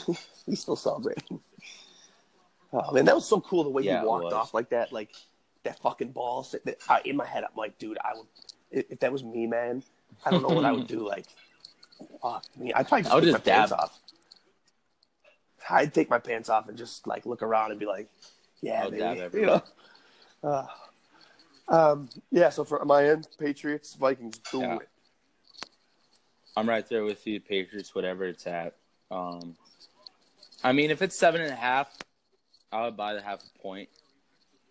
he's 0.46 0.60
still 0.60 0.76
celebrating. 0.76 1.40
Oh 2.72 2.92
man, 2.92 3.04
that 3.04 3.14
was 3.14 3.26
so 3.26 3.40
cool 3.40 3.64
the 3.64 3.70
way 3.70 3.82
Yeah, 3.82 4.00
he 4.00 4.06
walked 4.06 4.32
off 4.32 4.52
like 4.52 4.70
that, 4.70 4.92
like 4.92 5.10
that 5.62 5.78
fucking 5.78 6.10
ball. 6.10 6.46
I, 6.88 7.00
in 7.04 7.16
my 7.16 7.26
head, 7.26 7.44
I'm 7.44 7.56
like, 7.56 7.78
dude, 7.78 7.98
I 8.04 8.12
would 8.16 8.26
if 8.70 8.98
that 9.00 9.12
was 9.12 9.24
me, 9.24 9.46
man. 9.46 9.82
I 10.24 10.30
don't 10.30 10.42
know 10.42 10.54
what 10.54 10.64
I 10.64 10.72
would 10.72 10.86
do. 10.88 11.06
Like, 11.06 11.26
fuck 12.20 12.44
me. 12.56 12.72
I'd 12.72 12.88
probably 12.88 13.02
just 13.02 13.12
I 13.12 13.14
would 13.14 13.24
just 13.24 13.44
dab. 13.44 13.72
off. 13.72 13.98
I'd 15.70 15.92
take 15.94 16.10
my 16.10 16.18
pants 16.18 16.48
off 16.48 16.68
and 16.68 16.76
just 16.76 17.06
like 17.06 17.26
look 17.26 17.42
around 17.42 17.70
and 17.70 17.80
be 17.80 17.86
like, 17.86 18.08
yeah, 18.60 18.88
baby. 18.88 19.20
You 19.34 19.46
know. 19.46 19.62
Uh, 20.42 20.66
um, 21.68 22.08
yeah. 22.30 22.50
So 22.50 22.64
for 22.64 22.84
my 22.84 23.08
end, 23.08 23.28
Patriots, 23.38 23.94
Vikings, 23.94 24.38
do 24.50 24.60
Yeah. 24.60 24.76
it. 24.76 24.88
I'm 26.56 26.68
right 26.68 26.88
there 26.88 27.04
with 27.04 27.26
you, 27.26 27.40
Patriots, 27.40 27.94
whatever 27.94 28.24
it's 28.24 28.46
at. 28.46 28.74
Um, 29.10 29.56
I 30.64 30.72
mean, 30.72 30.90
if 30.90 31.02
it's 31.02 31.16
seven 31.18 31.42
and 31.42 31.52
a 31.52 31.56
half, 31.56 31.94
I 32.72 32.84
would 32.84 32.96
buy 32.96 33.14
the 33.14 33.20
half 33.22 33.42
a 33.44 33.58
point. 33.58 33.88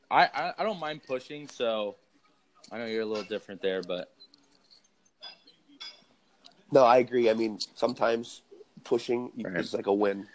I, 0.09 0.23
I, 0.25 0.53
I 0.57 0.63
don't 0.63 0.79
mind 0.79 1.01
pushing, 1.03 1.47
so 1.47 1.95
I 2.71 2.79
know 2.79 2.85
you're 2.85 3.03
a 3.03 3.05
little 3.05 3.23
different 3.23 3.61
there, 3.61 3.81
but 3.83 4.11
No, 6.71 6.83
I 6.83 6.97
agree. 6.97 7.29
I 7.29 7.33
mean, 7.33 7.59
sometimes 7.75 8.41
pushing 8.83 9.31
Right. 9.37 9.57
is 9.57 9.73
like 9.73 9.87
a 9.87 9.93
win. 9.93 10.27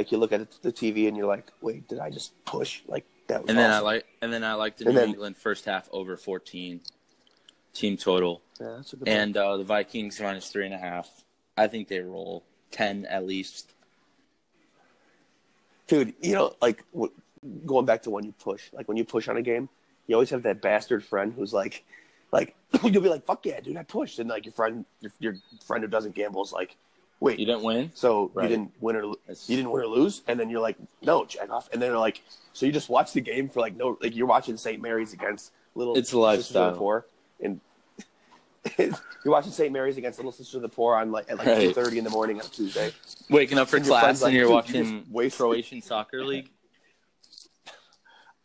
Like 0.00 0.10
you 0.12 0.16
look 0.16 0.32
at 0.32 0.50
the 0.62 0.72
TV 0.72 1.08
and 1.08 1.14
you're 1.16 1.26
like, 1.26 1.52
wait, 1.60 1.86
did 1.86 1.98
I 1.98 2.08
just 2.08 2.32
push? 2.46 2.80
Like 2.88 3.04
that 3.26 3.42
was 3.42 3.50
and 3.50 3.58
then 3.58 3.70
I 3.70 3.80
like 3.80 4.06
and 4.22 4.32
then 4.32 4.42
I 4.44 4.54
like 4.54 4.78
the 4.78 4.86
And 4.86 4.94
New 4.94 5.00
then- 5.00 5.08
England 5.10 5.36
first 5.36 5.66
half 5.66 5.90
over 5.92 6.16
14 6.16 6.80
team 7.74 7.96
total, 7.98 8.40
Yeah, 8.58 8.76
that's 8.76 8.94
a 8.94 8.96
good 8.96 9.06
and 9.08 9.36
uh, 9.36 9.58
the 9.58 9.64
Vikings 9.64 10.18
minus 10.18 10.48
three 10.48 10.64
and 10.64 10.72
a 10.72 10.78
half. 10.78 11.06
I 11.58 11.66
think 11.66 11.88
they 11.88 12.00
roll 12.00 12.42
ten 12.70 13.04
at 13.04 13.26
least. 13.26 13.74
dude. 15.86 16.14
You 16.22 16.32
know, 16.34 16.56
like 16.62 16.82
w- 16.94 17.12
going 17.66 17.84
back 17.84 18.02
to 18.04 18.10
when 18.10 18.24
you 18.24 18.32
push, 18.32 18.72
like 18.72 18.88
when 18.88 18.96
you 18.96 19.04
push 19.04 19.28
on 19.28 19.36
a 19.36 19.42
game, 19.42 19.68
you 20.06 20.14
always 20.16 20.30
have 20.30 20.44
that 20.44 20.62
bastard 20.62 21.04
friend 21.04 21.34
who's 21.36 21.52
like, 21.52 21.84
like 22.32 22.56
you'll 22.82 23.02
be 23.02 23.08
like, 23.10 23.24
"Fuck 23.26 23.44
yeah, 23.44 23.60
dude, 23.60 23.76
I 23.76 23.82
pushed," 23.82 24.18
and 24.18 24.30
like 24.30 24.46
your 24.46 24.52
friend, 24.54 24.86
your, 25.02 25.12
your 25.18 25.34
friend 25.66 25.84
who 25.84 25.88
doesn't 25.90 26.14
gamble 26.14 26.42
is 26.42 26.52
like, 26.52 26.74
wait, 27.20 27.38
You 27.38 27.46
didn't 27.46 27.62
win. 27.62 27.90
so 27.94 28.30
Right. 28.34 28.44
you 28.50 28.56
didn't 28.56 28.72
win 28.80 28.96
or 28.96 29.02
you 29.04 29.16
didn't 29.56 29.70
win 29.70 29.82
or 29.82 29.86
lose, 29.86 30.22
and 30.26 30.40
then 30.40 30.48
you're 30.50 30.60
like, 30.60 30.76
no, 31.02 31.24
check 31.24 31.50
off, 31.50 31.68
and 31.72 31.80
then 31.80 31.90
they're 31.90 31.98
like, 31.98 32.22
so 32.52 32.66
you 32.66 32.72
just 32.72 32.88
watch 32.88 33.12
the 33.12 33.20
game 33.20 33.48
for 33.48 33.60
like 33.60 33.76
no, 33.76 33.96
like 34.00 34.16
you're 34.16 34.26
watching 34.26 34.56
St. 34.56 34.80
Mary's 34.82 35.12
against 35.12 35.52
Little 35.74 35.94
It's 35.96 36.12
a 36.12 36.16
Sisters 36.16 36.48
of 36.48 36.52
the 36.54 36.60
lifestyle. 36.60 36.76
Poor, 36.76 37.06
and 37.40 37.60
you're 38.78 38.92
watching 39.32 39.52
St. 39.52 39.72
Mary's 39.72 39.96
against 39.96 40.18
Little 40.18 40.32
Sisters 40.32 40.56
of 40.56 40.62
the 40.62 40.68
Poor 40.68 40.94
on 40.96 41.10
like 41.12 41.30
at 41.30 41.38
like 41.38 41.46
Right. 41.46 41.60
two 41.60 41.72
thirty 41.72 41.98
in 41.98 42.04
the 42.04 42.10
morning 42.10 42.40
on 42.40 42.48
Tuesday. 42.48 42.92
Waking 43.28 43.58
up 43.58 43.68
for 43.68 43.76
And 43.76 43.86
class 43.86 44.20
and 44.22 44.32
you're 44.34 44.42
"Dude, 44.44 44.48
you 44.50 44.54
watching 44.54 45.06
just 45.16 45.36
Croatian 45.36 45.80
soccer 45.82 46.24
league. 46.24 46.50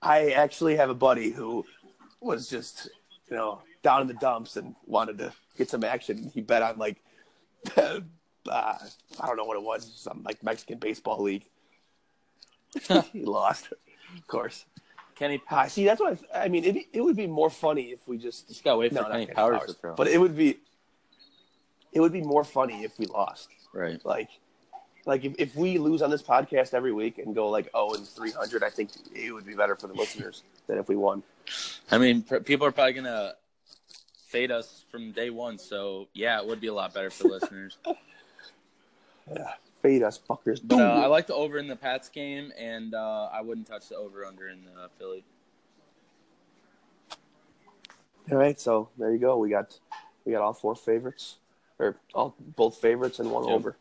I 0.01 0.31
actually 0.31 0.75
have 0.75 0.89
a 0.89 0.93
buddy 0.95 1.31
who 1.31 1.65
was 2.21 2.47
just, 2.47 2.89
you 3.29 3.35
know, 3.35 3.61
down 3.81 4.01
in 4.01 4.07
the 4.07 4.13
dumps 4.13 4.55
and 4.55 4.75
wanted 4.85 5.17
to 5.17 5.33
get 5.57 5.69
some 5.69 5.83
action. 5.83 6.29
He 6.33 6.41
bet 6.41 6.61
on 6.61 6.77
like, 6.77 7.01
uh, 8.49 8.77
I 9.19 9.27
don't 9.27 9.37
know 9.37 9.45
what 9.45 9.57
it 9.57 9.63
was, 9.63 9.91
some 9.95 10.23
like 10.23 10.43
Mexican 10.43 10.77
baseball 10.79 11.21
league. 11.21 11.45
he 13.13 13.23
lost, 13.23 13.71
of 14.17 14.27
course. 14.27 14.65
Kenny 15.15 15.41
Uh, 15.49 15.67
see, 15.67 15.85
that's 15.85 16.01
what 16.01 16.19
I, 16.33 16.43
I 16.43 16.47
mean. 16.49 16.65
It 16.65 16.87
it 16.91 17.01
would 17.01 17.15
be 17.15 17.27
more 17.27 17.49
funny 17.49 17.91
if 17.91 18.05
we 18.07 18.17
just 18.17 18.49
just 18.49 18.63
gotta 18.63 18.77
wait 18.77 18.89
for 18.91 18.95
no, 18.95 19.03
Kenny 19.05 19.25
Kenny 19.25 19.35
Powers, 19.35 19.59
Powers, 19.59 19.73
to 19.73 19.79
throw. 19.79 19.95
but 19.95 20.07
it 20.07 20.19
would 20.19 20.35
be 20.35 20.57
it 21.93 22.01
would 22.01 22.11
be 22.11 22.21
more 22.21 22.43
funny 22.43 22.83
if 22.83 22.99
we 22.99 23.05
lost. 23.05 23.47
right. 23.73 24.05
Like, 24.05 24.29
like 25.05 25.23
if, 25.23 25.33
if 25.39 25.55
we 25.55 25.77
lose 25.77 26.01
on 26.01 26.09
this 26.09 26.21
podcast 26.21 26.73
every 26.73 26.91
week 26.91 27.17
and 27.17 27.33
go 27.33 27.49
like 27.49 27.69
oh 27.73 27.95
and 27.95 28.05
three 28.05 28.31
hundred, 28.31 28.63
I 28.63 28.69
think 28.69 28.91
it 29.15 29.31
would 29.31 29.45
be 29.45 29.55
better 29.55 29.75
for 29.75 29.87
the 29.87 29.93
listeners 29.93 30.43
than 30.67 30.77
if 30.77 30.89
we 30.89 30.97
won. 30.97 31.23
I 31.89 31.97
mean, 31.97 32.23
pr- 32.23 32.37
people 32.37 32.67
are 32.67 32.71
probably 32.71 32.93
gonna 32.93 33.33
fade 34.27 34.51
us 34.51 34.83
from 34.91 35.13
day 35.13 35.29
one. 35.29 35.57
So 35.57 36.09
yeah, 36.13 36.41
it 36.41 36.45
would 36.45 36.59
be 36.59 36.67
a 36.67 36.73
lot 36.73 36.93
better 36.93 37.09
for 37.09 37.29
listeners. 37.29 37.77
Yeah, 39.33 39.53
fade 39.81 40.03
us 40.03 40.19
fuckers. 40.29 40.59
But 40.63 40.79
uh, 40.79 41.01
I 41.03 41.05
like 41.07 41.27
the 41.27 41.35
over 41.35 41.57
in 41.57 41.67
the 41.67 41.75
Pats 41.75 42.09
game, 42.09 42.51
and 42.57 42.93
uh, 42.93 43.29
I 43.31 43.41
wouldn't 43.41 43.67
touch 43.67 43.89
the 43.89 43.95
over 43.95 44.25
under 44.25 44.49
in 44.49 44.63
the 44.65 44.89
Philly. 44.97 45.23
All 48.31 48.37
right, 48.37 48.59
so 48.59 48.89
there 48.97 49.11
you 49.11 49.19
go. 49.19 49.37
We 49.37 49.49
got 49.49 49.77
we 50.25 50.31
got 50.31 50.41
all 50.41 50.53
four 50.53 50.75
favorites, 50.75 51.35
or 51.77 51.95
all 52.13 52.35
both 52.39 52.77
favorites 52.77 53.19
and 53.19 53.29
one 53.31 53.43
Yep. 53.47 53.53
over. 53.53 53.77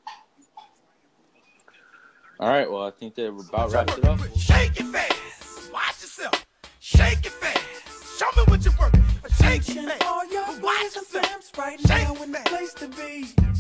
All 2.41 2.49
right, 2.51 2.71
well, 2.71 2.83
I 2.87 2.91
think 2.91 3.15
that 3.15 3.29
about 3.29 3.73
wraps 3.73 3.97
it 3.97 4.05
up. 4.05 4.19
Shake 4.37 4.79
it 4.79 4.85
fast. 4.85 5.73
Watch 5.73 6.03
yourself. 6.03 6.47
Shake 6.81 7.25
it 7.25 7.33
fast. 7.33 8.19
Show 8.19 8.27
me 8.37 8.43
what 8.49 8.65
you 8.65 8.73
work. 8.79 8.93
Shake 9.41 9.69
it 9.69 9.77
Attention, 9.77 9.87
fast. 9.89 10.03
y'all 10.03 10.61
Watch 10.61 10.61
boys 10.61 10.97
and 10.97 11.07
yourself. 11.15 11.53
right 11.59 11.89
now 11.89 12.15
in 12.23 12.33
the 12.33 12.39
place 12.45 12.75
to 12.75 12.89
be. 12.89 13.54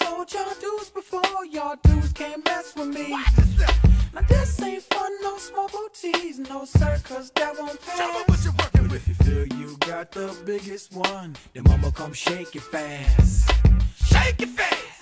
I 0.00 0.04
told 0.04 0.32
y'all 0.32 0.54
dudes 0.60 0.90
before, 0.90 1.44
y'all 1.50 1.76
dudes 1.82 2.12
can't 2.12 2.44
mess 2.44 2.74
with 2.76 2.88
me. 2.88 3.10
Now 4.14 4.20
this 4.28 4.60
ain't 4.62 4.82
fun, 4.82 5.12
no 5.22 5.36
small 5.38 5.68
booties, 5.68 6.38
no 6.38 6.64
sir, 6.64 6.98
cause 7.04 7.30
that 7.32 7.56
won't 7.58 7.78
Show 7.82 8.06
me 8.06 8.24
pass. 8.24 8.28
what 8.28 8.44
you 8.44 8.52
working 8.58 8.88
with. 8.88 8.94
if 8.94 9.08
you 9.08 9.14
feel 9.14 9.58
you 9.58 9.76
got 9.80 10.10
the 10.12 10.34
biggest 10.44 10.92
one, 10.94 11.36
then 11.52 11.64
mama 11.64 11.92
come 11.92 12.12
shake 12.12 12.54
it 12.56 12.62
fast. 12.62 13.50
Shake 14.06 14.42
it 14.42 14.48
fast. 14.48 14.93